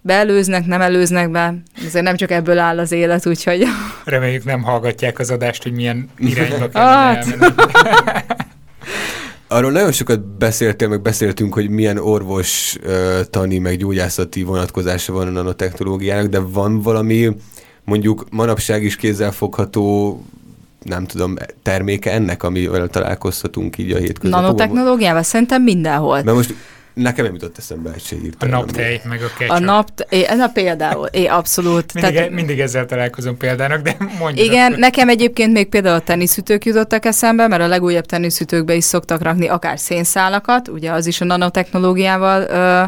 [0.00, 1.54] beelőznek, nem előznek be.
[1.86, 3.64] Azért nem csak ebből áll az élet, úgyhogy...
[4.04, 7.22] Reméljük nem hallgatják az adást, hogy milyen irányba kell
[9.54, 12.78] Arról nagyon sokat beszéltél, meg beszéltünk, hogy milyen orvos
[13.30, 17.36] tani, meg gyógyászati vonatkozása van a nanotechnológiának, de van valami
[17.84, 20.20] mondjuk manapság is kézzelfogható
[20.82, 24.42] nem tudom, terméke ennek, amivel találkozhatunk így a hétköznapokban?
[24.42, 26.22] Nanotechnológiával szerintem mindenhol.
[26.22, 26.54] Mert most
[26.94, 29.56] Nekem nem jutott eszembe egy se A naptej, meg a ketchup.
[29.56, 31.94] A nap, ez a például, é, abszolút.
[31.94, 34.46] mindig, Tehát, mindig ezzel találkozom példának, de mondjuk.
[34.46, 34.78] Igen, akkor.
[34.78, 39.48] nekem egyébként még például a teniszütők jutottak eszembe, mert a legújabb teniszütőkbe is szoktak rakni
[39.48, 42.84] akár szénszálakat, ugye az is a nanotechnológiával ö,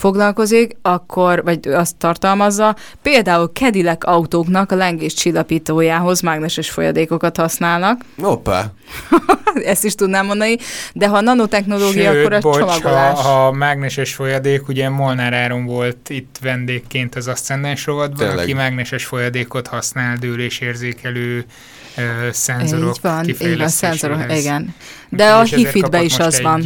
[0.00, 8.00] foglalkozik, akkor, vagy azt tartalmazza, például Cadillac autóknak a lengés csillapítójához mágneses folyadékokat használnak.
[8.18, 8.72] Hoppá!
[9.64, 10.56] Ezt is tudnám mondani,
[10.92, 13.20] de ha a nanotechnológia, Sőt, akkor a bocs, csomagolás.
[13.20, 18.38] Ha, ha mágneses folyadék, ugye Molnár Áron volt itt vendégként az Ascendens rovatban, Tényleg.
[18.38, 21.44] aki mágneses folyadékot használ dőlésérzékelő
[21.96, 24.74] uh, szenzorok így van, így van, szenzorok, igen.
[25.08, 26.64] De a hifitbe is az egy, van.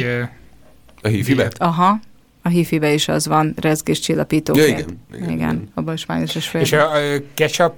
[1.02, 1.50] A hifibe?
[1.56, 2.00] Aha.
[2.46, 4.56] A hifibe is az van, rezgés csillapító.
[4.56, 5.30] Ja, igen, igen, igen.
[5.30, 5.68] igen.
[5.74, 6.98] abban is mágneses És a, a
[7.34, 7.72] ketchup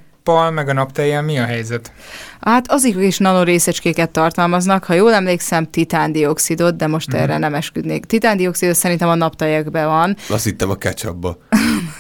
[0.52, 1.92] meg a naptejjel mi a helyzet?
[2.40, 7.16] Hát azok is nanorészecskéket tartalmaznak, ha jól emlékszem, titándioxidot, de most mm.
[7.16, 8.04] erre nem esküdnék.
[8.04, 10.16] Titándioxid szerintem a naptejekben van.
[10.28, 11.38] Azt hittem a ketchupba.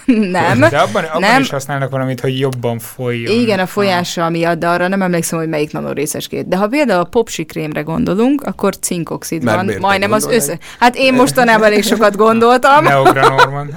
[0.36, 0.58] nem.
[0.58, 1.40] De abban, abban nem.
[1.40, 3.40] is használnak valamit, hogy jobban folyjon.
[3.40, 4.30] Igen, a folyása ah.
[4.30, 6.48] miatt, de arra nem emlékszem, hogy melyik nanorészecskét.
[6.48, 9.74] De ha például a popsi krémre gondolunk, akkor cinkoxid Már van.
[9.80, 10.58] Majdnem az össze.
[10.78, 12.84] Hát én mostanában elég sokat gondoltam.
[12.94, 13.74] Neogranorman.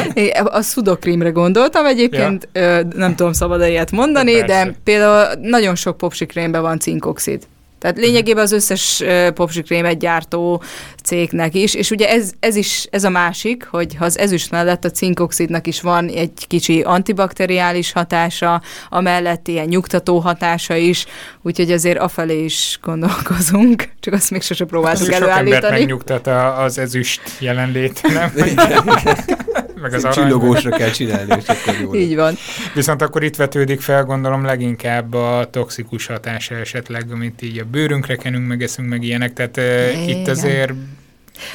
[0.44, 2.82] a szudokrémre gondoltam egyébként, ja.
[2.96, 7.42] nem tudom szabad ilyet mondani, de, de például nagyon sok popsikrémben van cinkoxid.
[7.82, 9.02] Tehát lényegében az összes
[9.34, 10.62] popsikrémet gyártó
[11.04, 14.84] cégnek is, és ugye ez, ez is ez a másik, hogy ha az ezüst mellett
[14.84, 21.06] a cinkoxidnak is van egy kicsi antibakteriális hatása, amellett ilyen nyugtató hatása is,
[21.42, 25.62] úgyhogy azért afelé is gondolkozunk, csak azt még sose próbáltuk az előállítani.
[25.62, 26.26] Sok megnyugtat
[26.58, 28.32] az ezüst jelenlét, nem?
[29.82, 31.94] meg az Csillogósra kell csinálni, és akkor jó.
[31.94, 32.34] Így van.
[32.74, 38.16] Viszont akkor itt vetődik fel, gondolom leginkább a toxikus hatása esetleg, amit így a bőrünkre
[38.16, 40.72] kenünk, meg eszünk, meg ilyenek, tehát uh, itt azért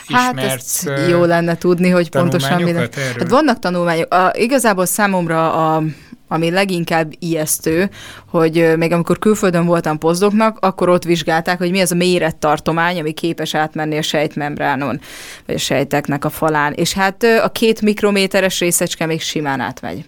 [0.07, 2.73] Hát ezt jó lenne tudni, hogy pontosan mi.
[2.73, 4.13] Hát vannak tanulmányok.
[4.13, 5.83] A, igazából számomra a
[6.27, 7.89] ami leginkább ijesztő,
[8.29, 13.11] hogy még amikor külföldön voltam pozdoknak, akkor ott vizsgálták, hogy mi az a mérettartomány, ami
[13.11, 14.99] képes átmenni a sejtmembránon,
[15.45, 16.73] vagy a sejteknek a falán.
[16.73, 20.05] És hát a két mikrométeres részecske még simán átmegy.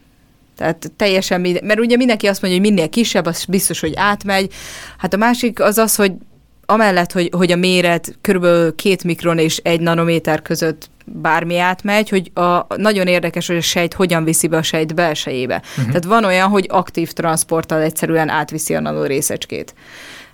[0.58, 4.52] Tehát teljesen mert ugye mindenki azt mondja, hogy minél kisebb, az biztos, hogy átmegy.
[4.98, 6.12] Hát a másik az az, hogy
[6.66, 8.46] amellett, hogy, hogy a méret kb.
[8.76, 13.94] két mikron és egy nanométer között bármi átmegy, hogy a, nagyon érdekes, hogy a sejt
[13.94, 15.62] hogyan viszi be a sejt belsejébe.
[15.70, 15.86] Uh-huh.
[15.86, 19.74] Tehát van olyan, hogy aktív transporttal egyszerűen átviszi a nanorészecskét.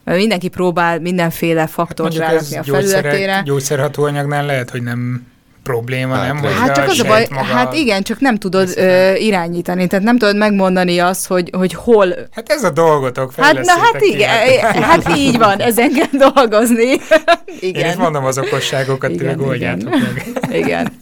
[0.03, 3.41] Mert mindenki próbál mindenféle faktort hát rárakni a felületére.
[3.45, 5.33] Gyógyszerhatóanyagnál lehet, hogy nem
[5.65, 6.51] probléma, hát, nem?
[6.51, 7.43] Hát csak az a baj, maga...
[7.43, 12.15] hát igen, csak nem tudod ö, irányítani, tehát nem tudod megmondani azt, hogy, hogy hol...
[12.31, 16.91] Hát ez a dolgotok, Hát na hát igen, hát így van, ezen kell dolgozni.
[17.59, 17.83] igen.
[17.83, 20.25] Én is mondom az okosságokat, igen, oldjátok meg.
[20.61, 20.93] igen.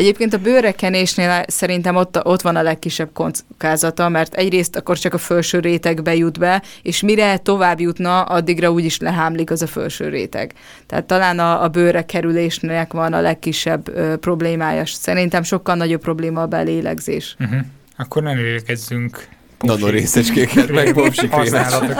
[0.00, 5.18] Egyébként a bőrekenésnél szerintem ott, ott van a legkisebb kockázata, mert egyrészt akkor csak a
[5.18, 10.52] felső rétegbe jut be, és mire tovább jutna, addigra úgyis lehámlik az a felső réteg.
[10.86, 14.86] Tehát talán a, a bőre kerülésnek van a legkisebb ö, problémája.
[14.86, 17.36] Szerintem sokkal nagyobb probléma a belélegzés.
[17.40, 17.60] Uh-huh.
[17.96, 21.40] Akkor nem lélegezzünk nanorészecskéket, meg popsikrém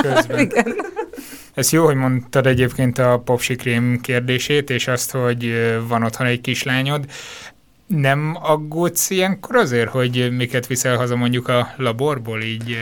[0.03, 0.39] közben.
[0.47, 0.75] Igen.
[1.55, 5.53] Ez jó, hogy mondtad egyébként a popsikrém kérdését, és azt, hogy
[5.89, 7.05] van otthon egy kislányod.
[7.91, 12.77] Nem aggódsz ilyenkor azért, hogy miket viszel haza mondjuk a laborból, így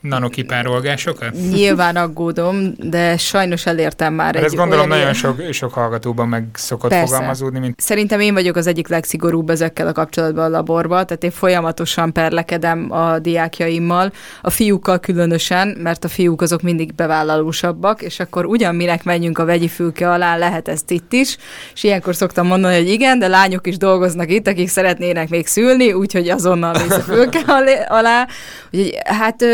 [0.00, 1.34] nanokipárolgásokat?
[1.50, 6.44] Nyilván aggódom, de sajnos elértem már egy Ezt gondolom olyan nagyon sok, sok hallgatóban meg
[6.52, 7.06] szokott Persze.
[7.06, 7.58] fogalmazódni.
[7.58, 7.80] Mint...
[7.80, 12.92] Szerintem én vagyok az egyik legszigorúbb ezekkel a kapcsolatban a laborban, tehát én folyamatosan perlekedem
[12.92, 19.04] a diákjaimmal, a fiúkkal különösen, mert a fiúk azok mindig bevállalósabbak, és akkor ugyan minek
[19.04, 21.36] menjünk a vegyi fülke alá, lehet ezt itt is,
[21.74, 25.92] és ilyenkor szoktam mondani, hogy igen, de lányok is dolgoznak itt, akik szeretnének még szülni,
[25.92, 27.40] úgyhogy azonnal mész a fülke
[27.98, 28.26] alá.
[28.70, 29.44] Úgyhogy, hát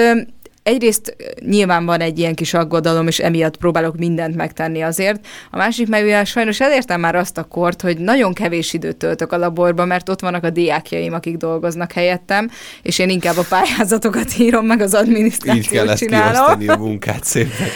[0.67, 5.27] egyrészt nyilván van egy ilyen kis aggodalom, és emiatt próbálok mindent megtenni azért.
[5.51, 9.33] A másik meg ugye sajnos elértem már azt a kort, hogy nagyon kevés időt töltök
[9.33, 12.51] a laborba, mert ott vannak a diákjaim, akik dolgoznak helyettem,
[12.83, 16.69] és én inkább a pályázatokat írom, meg az adminisztrációt így kell csinálom.
[16.69, 17.67] a munkát szépen.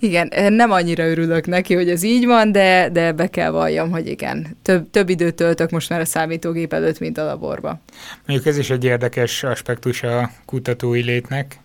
[0.00, 4.06] Igen, nem annyira örülök neki, hogy ez így van, de, de be kell valljam, hogy
[4.06, 7.80] igen, több, több időt töltök most már a számítógép előtt, mint a laborba.
[8.26, 11.58] Mondjuk ez is egy érdekes aspektus a kutatói létnek,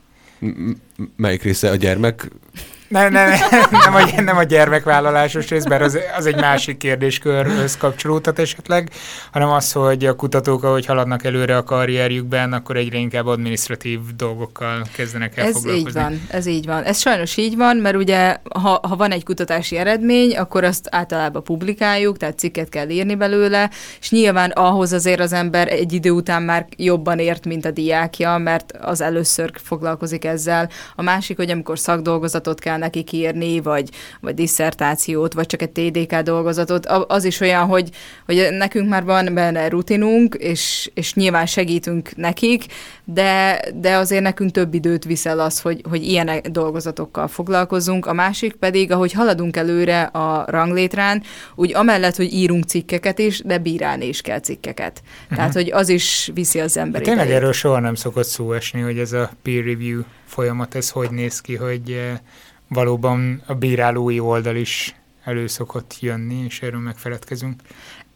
[1.16, 2.28] melyik része a gyermek
[2.88, 3.30] nem, nem,
[3.72, 8.90] nem, a, nem a gyermekvállalásos részben, az, az egy másik kérdéskörhöz kapcsolódhat esetleg,
[9.32, 14.82] hanem az, hogy a kutatók, ahogy haladnak előre a karrierjükben, akkor egyre inkább administratív dolgokkal
[14.96, 15.90] kezdenek el ez foglalkozni.
[15.90, 16.84] így van, ez így van.
[16.84, 21.44] Ez sajnos így van, mert ugye, ha, ha van egy kutatási eredmény, akkor azt általában
[21.44, 23.70] publikáljuk, tehát cikket kell írni belőle,
[24.00, 28.38] és nyilván ahhoz azért az ember egy idő után már jobban ért, mint a diákja,
[28.38, 30.70] mert az először foglalkozik ezzel.
[30.96, 33.90] A másik, hogy amikor szakdolgozatot kell nekik írni, vagy,
[34.22, 37.90] vagy disszertációt, vagy csak egy TDK dolgozatot, az is olyan, hogy,
[38.26, 42.66] hogy nekünk már van benne rutinunk, és, és nyilván segítünk nekik,
[43.04, 48.06] de, de azért nekünk több időt viszel az, hogy, hogy ilyen dolgozatokkal foglalkozunk.
[48.06, 51.24] A másik pedig, ahogy haladunk előre a ranglétrán,
[51.56, 55.02] úgy amellett, hogy írunk cikkeket is, de bírálni is kell cikkeket.
[55.04, 55.38] Uh-huh.
[55.38, 57.04] Tehát, hogy az is viszi az emberi.
[57.04, 61.12] Tényleg erről soha nem szokott szó esni, hogy ez a peer review folyamat, ez hogy
[61.12, 62.20] néz ki, hogy eh,
[62.68, 67.62] valóban a bírálói oldal is elő szokott jönni, és erről megfeledkezünk.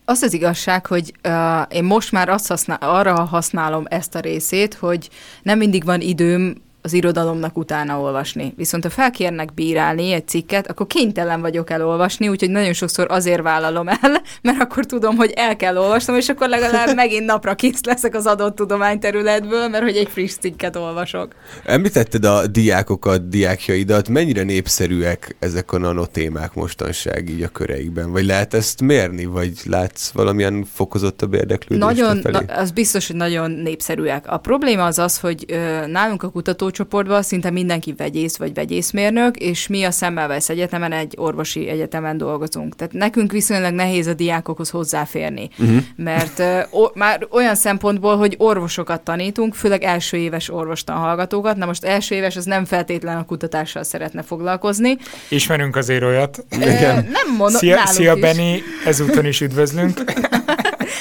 [0.06, 4.74] Az az igazság, hogy uh, én most már azt használ, arra használom ezt a részét,
[4.74, 5.10] hogy
[5.42, 8.54] nem mindig van időm az irodalomnak utána olvasni.
[8.56, 13.88] Viszont ha felkérnek bírálni egy cikket, akkor kénytelen vagyok elolvasni, úgyhogy nagyon sokszor azért vállalom
[13.88, 18.16] el, mert akkor tudom, hogy el kell olvasnom, és akkor legalább megint napra kész leszek
[18.16, 21.36] az adott tudományterületből, mert hogy egy friss cikket olvasok.
[21.66, 28.12] Említetted a diákokat, diákjaidat, mennyire népszerűek ezek a nanotémák mostanság így a köreikben?
[28.12, 31.90] Vagy lehet ezt mérni, vagy látsz valamilyen fokozottabb érdeklődést?
[31.90, 34.28] Nagyon, na, az biztos, hogy nagyon népszerűek.
[34.28, 39.38] A probléma az az, hogy ö, nálunk a kutató kutatócsoportban szinte mindenki vegyész vagy vegyészmérnök,
[39.38, 42.76] és mi a Szemmelweis Egyetemen egy orvosi egyetemen dolgozunk.
[42.76, 45.78] Tehát nekünk viszonylag nehéz a diákokhoz hozzáférni, uh-huh.
[45.96, 51.56] mert o, már olyan szempontból, hogy orvosokat tanítunk, főleg első éves orvostan hallgatókat.
[51.56, 54.98] Na most első éves az nem feltétlen a kutatással szeretne foglalkozni.
[55.30, 56.46] Ismerünk azért olyat.
[56.50, 56.96] Igen.
[56.96, 60.02] Nem mondom, Szia, szia Benny, ezúton is üdvözlünk.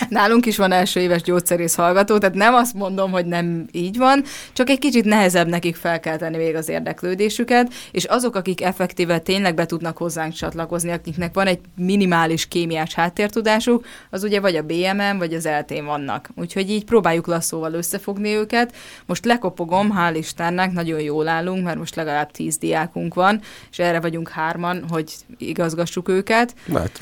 [0.08, 4.24] Nálunk is van első éves gyógyszerész hallgató, tehát nem azt mondom, hogy nem így van,
[4.52, 9.66] csak egy kicsit nehezebb nekik felkelteni még az érdeklődésüket, és azok, akik effektíve tényleg be
[9.66, 15.34] tudnak hozzánk csatlakozni, akiknek van egy minimális kémiás háttértudásuk, az ugye vagy a BMM, vagy
[15.34, 16.30] az eltén vannak.
[16.34, 18.74] Úgyhogy így próbáljuk lasszóval összefogni őket.
[19.06, 23.40] Most lekopogom, hál' Istennek, nagyon jól állunk, mert most legalább tíz diákunk van,
[23.70, 26.54] és erre vagyunk hárman, hogy igazgassuk őket.
[26.74, 26.98] Hát,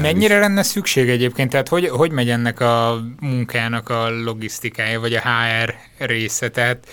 [0.00, 1.50] Mennyire lenne szükség egyébként?
[1.50, 6.48] Tehát hogy, hogy megy ennek a munkának a logisztikája, vagy a HR része?
[6.48, 6.86] Tehát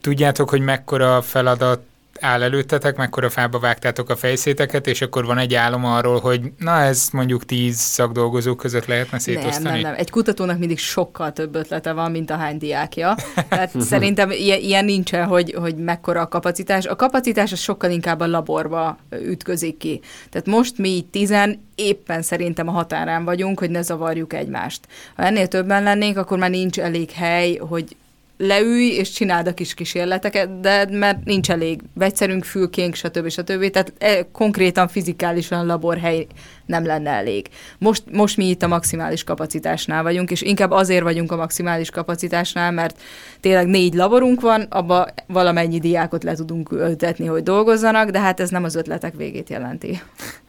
[0.00, 1.82] tudjátok, hogy mekkora feladat
[2.24, 6.80] áll előttetek, mekkora fába vágtátok a fejszéteket, és akkor van egy álom arról, hogy na
[6.80, 9.64] ez mondjuk tíz szakdolgozók között lehetne szétosztani?
[9.64, 9.94] Nem, nem, nem.
[9.96, 13.14] Egy kutatónak mindig sokkal több ötlete van, mint a hány diákja.
[13.48, 16.86] Tehát szerintem ilyen, ilyen nincsen, hogy, hogy mekkora a kapacitás.
[16.86, 20.00] A kapacitás az sokkal inkább a laborba ütközik ki.
[20.30, 24.80] Tehát most mi így tizen éppen szerintem a határán vagyunk, hogy ne zavarjuk egymást.
[25.16, 27.96] Ha ennél többen lennénk, akkor már nincs elég hely, hogy
[28.36, 33.28] leülj és csináld a kis kísérleteket, de mert nincs elég vegyszerünk, fülkénk, stb.
[33.28, 33.70] stb.
[33.70, 36.26] Tehát e, konkrétan fizikálisan laborhely
[36.66, 37.48] nem lenne elég.
[37.78, 42.72] Most, most mi itt a maximális kapacitásnál vagyunk, és inkább azért vagyunk a maximális kapacitásnál,
[42.72, 43.00] mert
[43.40, 48.50] tényleg négy laborunk van, abba valamennyi diákot le tudunk ültetni, hogy dolgozzanak, de hát ez
[48.50, 50.00] nem az ötletek végét jelenti.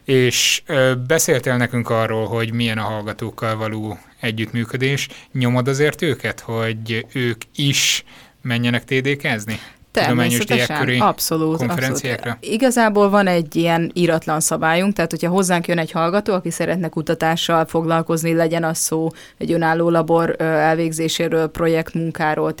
[0.06, 0.62] És
[1.06, 5.08] beszéltél nekünk arról, hogy milyen a hallgatókkal való együttműködés.
[5.32, 8.04] Nyomod azért őket, hogy ők is
[8.42, 9.58] menjenek TDK-zni?
[9.90, 12.36] Természetesen, abszolút, abszolút.
[12.40, 17.64] Igazából van egy ilyen íratlan szabályunk, tehát hogyha hozzánk jön egy hallgató, aki szeretne kutatással
[17.64, 22.54] foglalkozni, legyen az szó egy önálló labor elvégzéséről, projektmunkáról,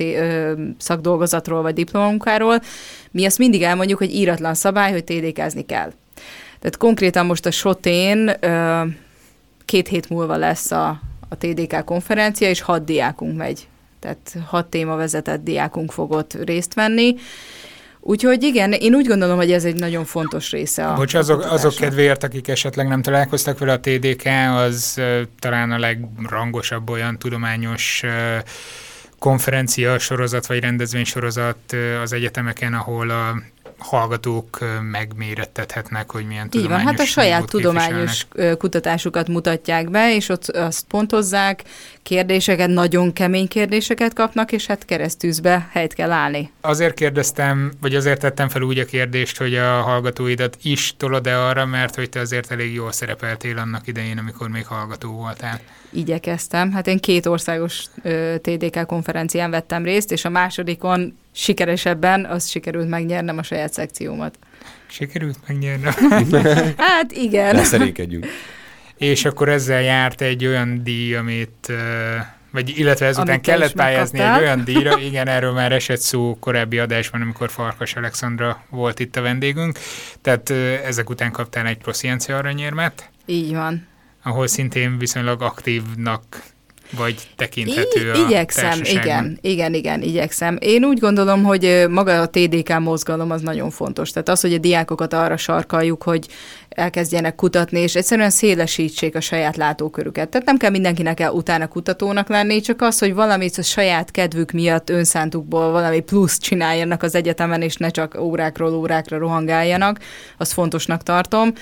[0.78, 2.60] szakdolgozatról vagy diplomamunkáról,
[3.10, 5.92] mi azt mindig elmondjuk, hogy íratlan szabály, hogy TDK-zni kell.
[6.66, 8.36] Tehát konkrétan most a SOTén
[9.64, 13.68] két hét múlva lesz a, a TDK konferencia, és hat diákunk megy.
[14.00, 17.14] Tehát hat téma vezetett diákunk fogott részt venni.
[18.00, 21.74] Úgyhogy igen, én úgy gondolom, hogy ez egy nagyon fontos része a Bocs, azok, azok
[21.74, 24.24] kedvéért, akik esetleg nem találkoztak vele, a TDK
[24.54, 28.10] az uh, talán a legrangosabb olyan tudományos uh,
[29.18, 33.34] konferencia sorozat vagy rendezvény sorozat az egyetemeken, ahol a
[33.78, 34.58] hallgatók
[34.90, 38.26] megmérettethetnek, hogy milyen Így van, hát a saját tudományos
[38.58, 41.62] kutatásukat mutatják be, és ott azt pontozzák,
[42.02, 46.50] kérdéseket, nagyon kemény kérdéseket kapnak, és hát keresztűzbe helyt kell állni.
[46.60, 51.66] Azért kérdeztem, vagy azért tettem fel úgy a kérdést, hogy a hallgatóidat is tolod-e arra,
[51.66, 55.60] mert hogy te azért elég jól szerepeltél annak idején, amikor még hallgató voltál.
[55.90, 56.72] Igyekeztem.
[56.72, 57.84] Hát én két országos
[58.42, 64.38] TDK konferencián vettem részt, és a másodikon sikeresebben azt sikerült megnyernem a saját szekciómat.
[64.86, 65.92] Sikerült megnyernem?
[66.76, 67.54] hát igen.
[67.54, 68.26] Leszerékedjünk.
[68.96, 71.72] És akkor ezzel járt egy olyan díj, amit
[72.50, 76.78] vagy illetve ezután Amit kellett pályázni egy olyan díjra, igen, erről már esett szó korábbi
[76.78, 79.78] adásban, amikor Farkas Alexandra volt itt a vendégünk,
[80.20, 80.50] tehát
[80.84, 83.10] ezek után kaptál egy prosciencia aranyérmet.
[83.26, 83.86] Így van.
[84.22, 86.42] Ahol szintén viszonylag aktívnak
[86.90, 90.56] vagy tekinthető I- Igyekszem, igen, igen, igen, igyekszem.
[90.60, 94.10] Én úgy gondolom, hogy maga a TDK mozgalom az nagyon fontos.
[94.10, 96.26] Tehát az, hogy a diákokat arra sarkaljuk, hogy
[96.68, 100.28] elkezdjenek kutatni, és egyszerűen szélesítsék a saját látókörüket.
[100.28, 104.50] Tehát nem kell mindenkinek el utána kutatónak lenni, csak az, hogy valamit a saját kedvük
[104.50, 109.98] miatt, önszántukból valami plusz csináljanak az egyetemen, és ne csak órákról órákra rohangáljanak,
[110.36, 111.52] azt fontosnak tartom.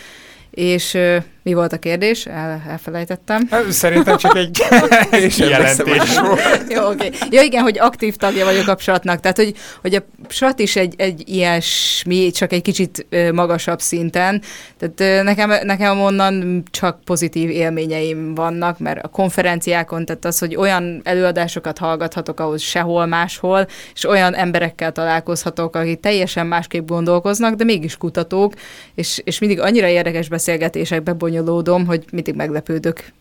[0.51, 0.99] És
[1.45, 2.27] mi volt a kérdés?
[2.27, 3.47] El, elfelejtettem.
[3.51, 4.65] Hát, szerintem csak egy
[5.39, 6.41] jelentés volt.
[6.69, 7.07] Jó, oké.
[7.07, 7.11] Okay.
[7.31, 9.21] Ja, igen, hogy aktív tagja vagyok a psatnak.
[9.21, 14.43] Tehát, hogy, hogy a psat is egy, egy ilyesmi, csak egy kicsit magasabb szinten.
[14.79, 21.01] Tehát nekem, nekem onnan csak pozitív élményeim vannak, mert a konferenciákon, tehát az, hogy olyan
[21.05, 27.97] előadásokat hallgathatok ahhoz sehol máshol, és olyan emberekkel találkozhatok, akik teljesen másképp gondolkoznak, de mégis
[27.97, 28.53] kutatók,
[28.95, 33.13] és, és mindig annyira érdekes beszélgetésekbe bonyolódom, hogy mindig meglepődök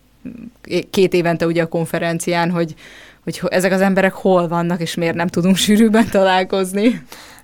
[0.89, 2.75] két évente ugye a konferencián, hogy,
[3.23, 7.01] hogy ezek az emberek hol vannak, és miért nem tudunk sűrűbben találkozni.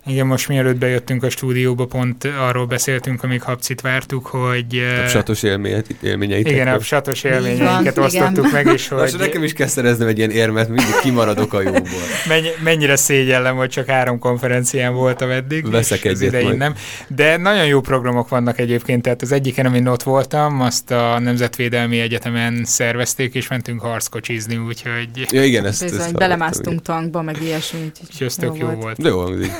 [0.09, 4.83] Igen, most mielőtt bejöttünk a stúdióba, pont arról beszéltünk, amíg Habcit vártuk, hogy...
[5.05, 6.47] A satos élményeit.
[6.49, 8.49] Igen, a satos élményeinket van, osztottuk igen.
[8.51, 8.99] meg, és hogy...
[8.99, 11.83] Most nekem is kell szereznem egy ilyen érmet, mindig kimaradok a jóból.
[12.27, 16.57] Mennyi, mennyire szégyellem, hogy csak három konferencián voltam eddig, Veszek és az idején majd.
[16.57, 16.75] nem.
[17.07, 21.99] De nagyon jó programok vannak egyébként, tehát az egyiken, amin ott voltam, azt a Nemzetvédelmi
[21.99, 25.09] Egyetemen szervezték, és mentünk harckocsizni, úgyhogy...
[25.31, 27.91] Ja igen, ezt, Bizony, ezt belemásztunk tankba, meg ilyesmi.
[28.03, 28.81] Úgyhogy jó, jó volt.
[28.81, 28.97] volt.
[28.97, 29.51] De jó hangzik.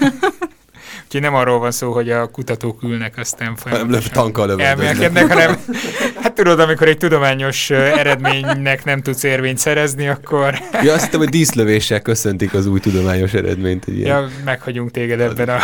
[1.09, 5.57] Úgyhogy nem arról van szó, hogy a kutatók ülnek, aztán folyamatosan elmélkednek, hanem
[6.21, 10.59] hát tudod, amikor egy tudományos eredménynek nem tudsz érvényt szerezni, akkor...
[10.83, 13.87] Ja, azt hiszem, hogy díszlövéssel köszöntik az új tudományos eredményt.
[13.87, 14.21] Ilyen.
[14.21, 15.63] Ja, meghagyunk téged ebben a...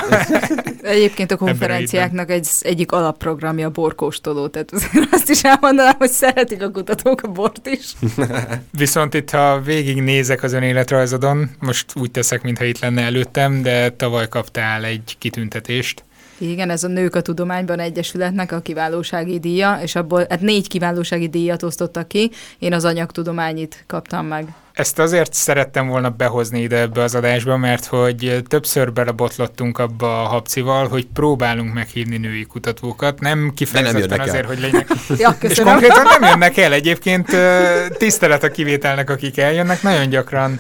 [0.86, 4.72] Egyébként a konferenciáknak egy, egyik alapprogramja a borkóstoló, tehát
[5.12, 7.94] azt is elmondanám, hogy szeretik a kutatók a bort is.
[8.78, 13.90] Viszont itt, ha végignézek az ön életrajzodon, most úgy teszek, mintha itt lenne előttem, de
[13.90, 16.04] tavaly kaptál egy kitüntetést.
[16.38, 21.28] Igen, ez a Nők a Tudományban Egyesületnek a kiválósági díja, és abból hát négy kiválósági
[21.28, 24.48] díjat osztottak ki, én az anyagtudományit kaptam meg.
[24.74, 30.28] Ezt azért szerettem volna behozni ide ebbe az adásba, mert hogy többször belebotlottunk abba a
[30.28, 34.46] habcival, hogy próbálunk meghívni női kutatókat, nem kifejezetten azért, el.
[34.46, 34.88] hogy legyenek.
[35.18, 37.28] ja, és konkrétan nem jönnek el egyébként,
[37.98, 40.60] tisztelet a kivételnek, akik eljönnek, nagyon gyakran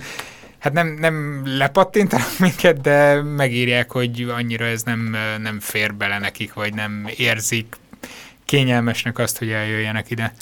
[0.66, 6.54] hát nem, nem lepattintanak minket, de megírják, hogy annyira ez nem, nem fér bele nekik,
[6.54, 7.76] vagy nem érzik
[8.46, 10.34] kényelmesnek azt, hogy eljöjjenek ide.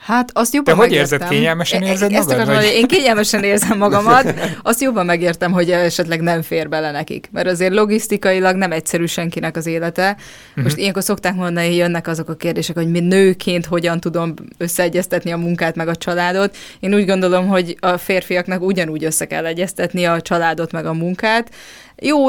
[0.00, 2.38] Hát azt jobban Te hogy érzed, kényelmesen érzed magad?
[2.38, 2.72] Ezt vagy?
[2.74, 7.28] Én kényelmesen érzem magamat, azt jobban megértem, hogy esetleg nem fér bele nekik.
[7.32, 10.16] Mert azért logisztikailag nem egyszerű senkinek az élete.
[10.54, 10.80] Most uh-huh.
[10.80, 15.36] ilyenkor szokták mondani, hogy jönnek azok a kérdések, hogy mi nőként hogyan tudom összeegyeztetni a
[15.36, 16.56] munkát meg a családot.
[16.80, 21.50] Én úgy gondolom, hogy a férfiaknak ugyanúgy össze kell egyeztetni a családot meg a munkát.
[21.96, 22.26] Jó,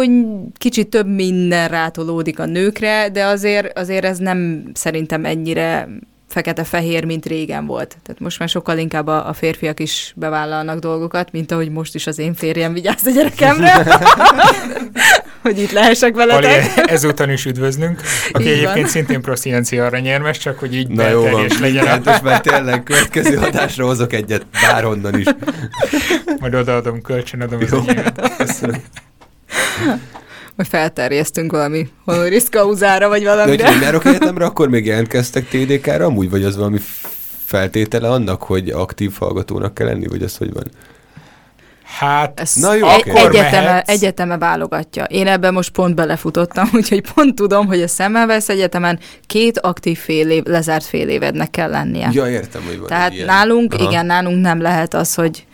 [0.58, 5.88] kicsit több minden rátolódik a nőkre, de azért, azért ez nem szerintem ennyire
[6.32, 7.98] fekete-fehér, mint régen volt.
[8.04, 12.08] Tehát most már sokkal inkább a, a férfiak is bevállalnak dolgokat, mint ahogy most is
[12.08, 14.00] az én férjem vigyáz a gyerekemre,
[15.44, 16.74] hogy itt lehessek veletek.
[16.74, 18.02] Pali, ezúton is üdvözlünk,
[18.32, 18.88] aki így egyébként van.
[18.88, 21.88] szintén prosciencia aranyérmes, csak hogy így Na jó van, legyen.
[21.88, 25.26] Hát most már tényleg következő adásra hozok egyet bárhonnan is.
[26.40, 28.34] Majd odaadom, kölcsönadom az enyémet.
[28.38, 28.82] Köszönöm
[30.56, 33.56] hogy felterjesztünk valami honoris causára, vagy valami.
[33.56, 36.80] De hogyha járok egyetemre, akkor még jelentkeztek TDK-ra amúgy, vagy az valami
[37.46, 40.64] feltétele annak, hogy aktív hallgatónak kell lenni, vagy az hogy van?
[42.00, 43.26] Hát, Ezt Na jó, egy, okay.
[43.26, 45.04] egyeteme, egyeteme válogatja.
[45.04, 50.30] Én ebben most pont belefutottam, úgyhogy pont tudom, hogy a Szemmelweis Egyetemen két aktív fél
[50.30, 52.10] év, lezárt fél évednek kell lennie.
[52.12, 53.26] Ja, értem, hogy van Tehát ilyen.
[53.26, 53.90] nálunk, Aha.
[53.90, 55.46] igen, nálunk nem lehet az, hogy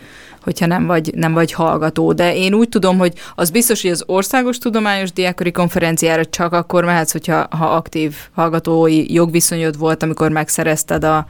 [0.47, 2.13] hogyha nem vagy, nem vagy hallgató.
[2.13, 6.85] De én úgy tudom, hogy az biztos, hogy az Országos Tudományos Diákori Konferenciára csak akkor
[6.85, 11.25] mehetsz, hogyha ha aktív hallgatói jogviszonyod volt, amikor megszerezted a,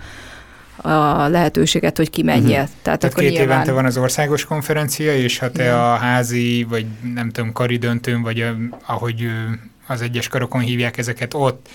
[0.76, 2.62] a lehetőséget, hogy kimenjél.
[2.62, 2.70] Uh-huh.
[2.82, 3.50] Tehát, Tehát akkor két nyilván...
[3.50, 5.76] évente van az országos konferencia, és ha te Igen.
[5.76, 8.46] a házi, vagy nem tudom, kari döntőn, vagy
[8.86, 9.28] ahogy
[9.88, 11.70] az egyes karokon hívják ezeket ott,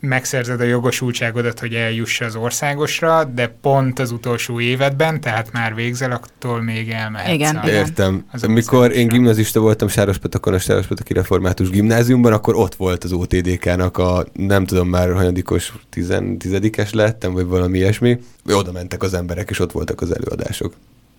[0.00, 6.12] megszerzed a jogosultságodat, hogy eljuss az országosra, de pont az utolsó évedben, tehát már végzel,
[6.12, 7.32] attól még elmehetsz.
[7.32, 8.24] Igen, a, Értem.
[8.32, 13.98] Az Amikor én gimnazista voltam Sárospatakon, a Sárospataki Református Gimnáziumban, akkor ott volt az OTDK-nak
[13.98, 18.18] a, nem tudom már, hanyadikos, tizen, tizedikes lettem, vagy valami ilyesmi.
[18.46, 20.74] Oda mentek az emberek, és ott voltak az előadások.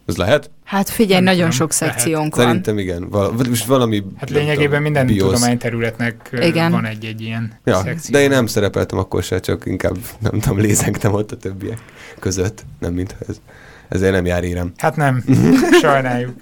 [0.10, 0.51] Ez lehet?
[0.64, 2.36] Hát figyelj, nem nagyon sok szekciónk lehet.
[2.36, 2.45] van.
[2.45, 3.10] Szerintem igen.
[3.10, 4.03] Val- most valami...
[4.18, 5.34] Hát lényegében tudom, minden biosz.
[5.34, 6.72] tudományterületnek igen.
[6.72, 8.12] van egy-egy ilyen ja, szekció.
[8.12, 11.78] De én nem szerepeltem akkor se, csak inkább nem tudom, lézengtem ott a többiek
[12.20, 12.66] között.
[12.80, 13.41] Nem mintha ez.
[13.89, 14.72] Ezért nem jár érem.
[14.78, 15.24] Hát nem.
[15.82, 16.34] Sajnáljuk.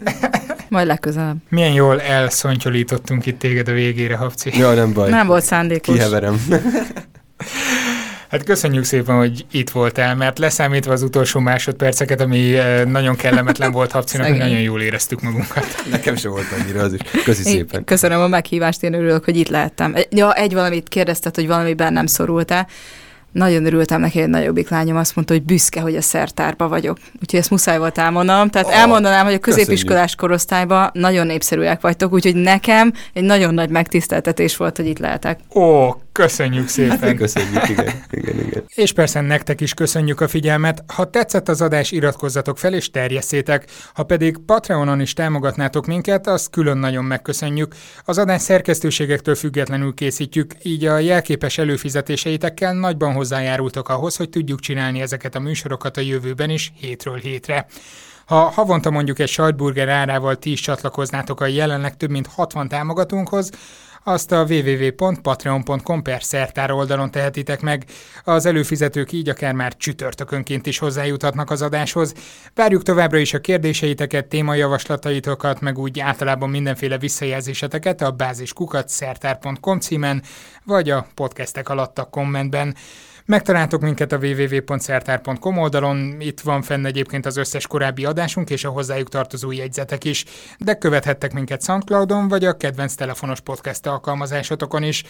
[0.70, 1.38] Majd legközelebb.
[1.49, 4.57] Milyen jól elszontyolítottunk itt téged a végére, Habci.
[4.57, 5.09] Ja, nem baj.
[5.09, 5.95] Nem volt szándékos.
[5.95, 6.45] Kiheverem.
[8.30, 13.72] Hát köszönjük szépen, hogy itt voltál, mert leszámítva az utolsó másodperceket, ami eh, nagyon kellemetlen
[13.72, 15.66] volt Habcinak, hogy nagyon jól éreztük magunkat.
[15.92, 17.00] Nekem sem volt annyira az is.
[17.24, 17.84] Köszi szépen.
[17.84, 19.96] Köszönöm a meghívást, én örülök, hogy itt lehettem.
[20.10, 22.68] Ja, egy valamit kérdezted, hogy valamiben nem szorultál
[23.32, 26.98] nagyon örültem neki, egy nagyobbik lányom azt mondta, hogy büszke, hogy a szertárba vagyok.
[27.22, 28.50] Úgyhogy ezt muszáj volt elmondanom.
[28.50, 33.70] Tehát oh, elmondanám, hogy a középiskolás korosztályban nagyon népszerűek vagytok, úgyhogy nekem egy nagyon nagy
[33.70, 35.40] megtiszteltetés volt, hogy itt lehetek.
[35.56, 36.99] Ó, köszönjük szépen.
[36.99, 38.63] Hát, köszönjük, igen, igen, igen.
[38.76, 40.84] És persze nektek is köszönjük a figyelmet.
[40.93, 43.65] Ha tetszett az adás, iratkozzatok fel és terjesszétek.
[43.93, 47.76] Ha pedig Patreonon is támogatnátok minket, azt külön nagyon megköszönjük.
[48.05, 55.01] Az adás szerkesztőségektől függetlenül készítjük, így a jelképes előfizetéseitekkel nagyban hozzájárultok ahhoz, hogy tudjuk csinálni
[55.01, 57.68] ezeket a műsorokat a jövőben is, hétről hétre.
[58.26, 63.49] Ha havonta mondjuk egy sajtburger árával ti is csatlakoznátok a jelenleg több mint 60 támogatónkhoz,
[64.08, 67.86] azt a www.patreon.com per szertár oldalon tehetitek meg.
[68.24, 72.14] Az előfizetők így akár már csütörtökönként is hozzájuthatnak az adáshoz.
[72.53, 80.24] Várjuk továbbra is a kérdéseiteket, témajavaslataitokat, meg úgy általában mindenféle visszajelzéseteket a báziskukat szertár.com címen,
[80.64, 82.76] vagy a podcastek alatt a kommentben.
[83.28, 88.70] Megtaláltok minket a www.szertár.com oldalon, itt van fenn egyébként az összes korábbi adásunk és a
[88.70, 90.26] hozzájuk tartozó jegyzetek is,
[90.58, 95.04] de követhettek minket Soundcloudon vagy a kedvenc telefonos podcast alkalmazásotokon is.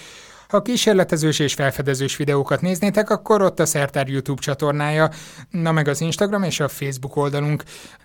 [0.47, 5.09] Ha kísérletezős és felfedezős videókat néznétek, akkor ott a Szertár YouTube csatornája,
[5.49, 7.63] na meg az Instagram és a Facebook oldalunk.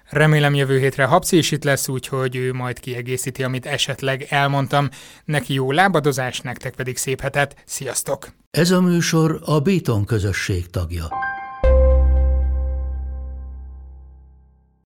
[0.09, 4.89] Remélem jövő hétre Habci is itt lesz, úgyhogy ő majd kiegészíti, amit esetleg elmondtam.
[5.25, 7.57] Neki jó lábadozás, nektek pedig szép hetet.
[7.65, 8.29] Sziasztok!
[8.51, 11.09] Ez a műsor a Béton közösség tagja.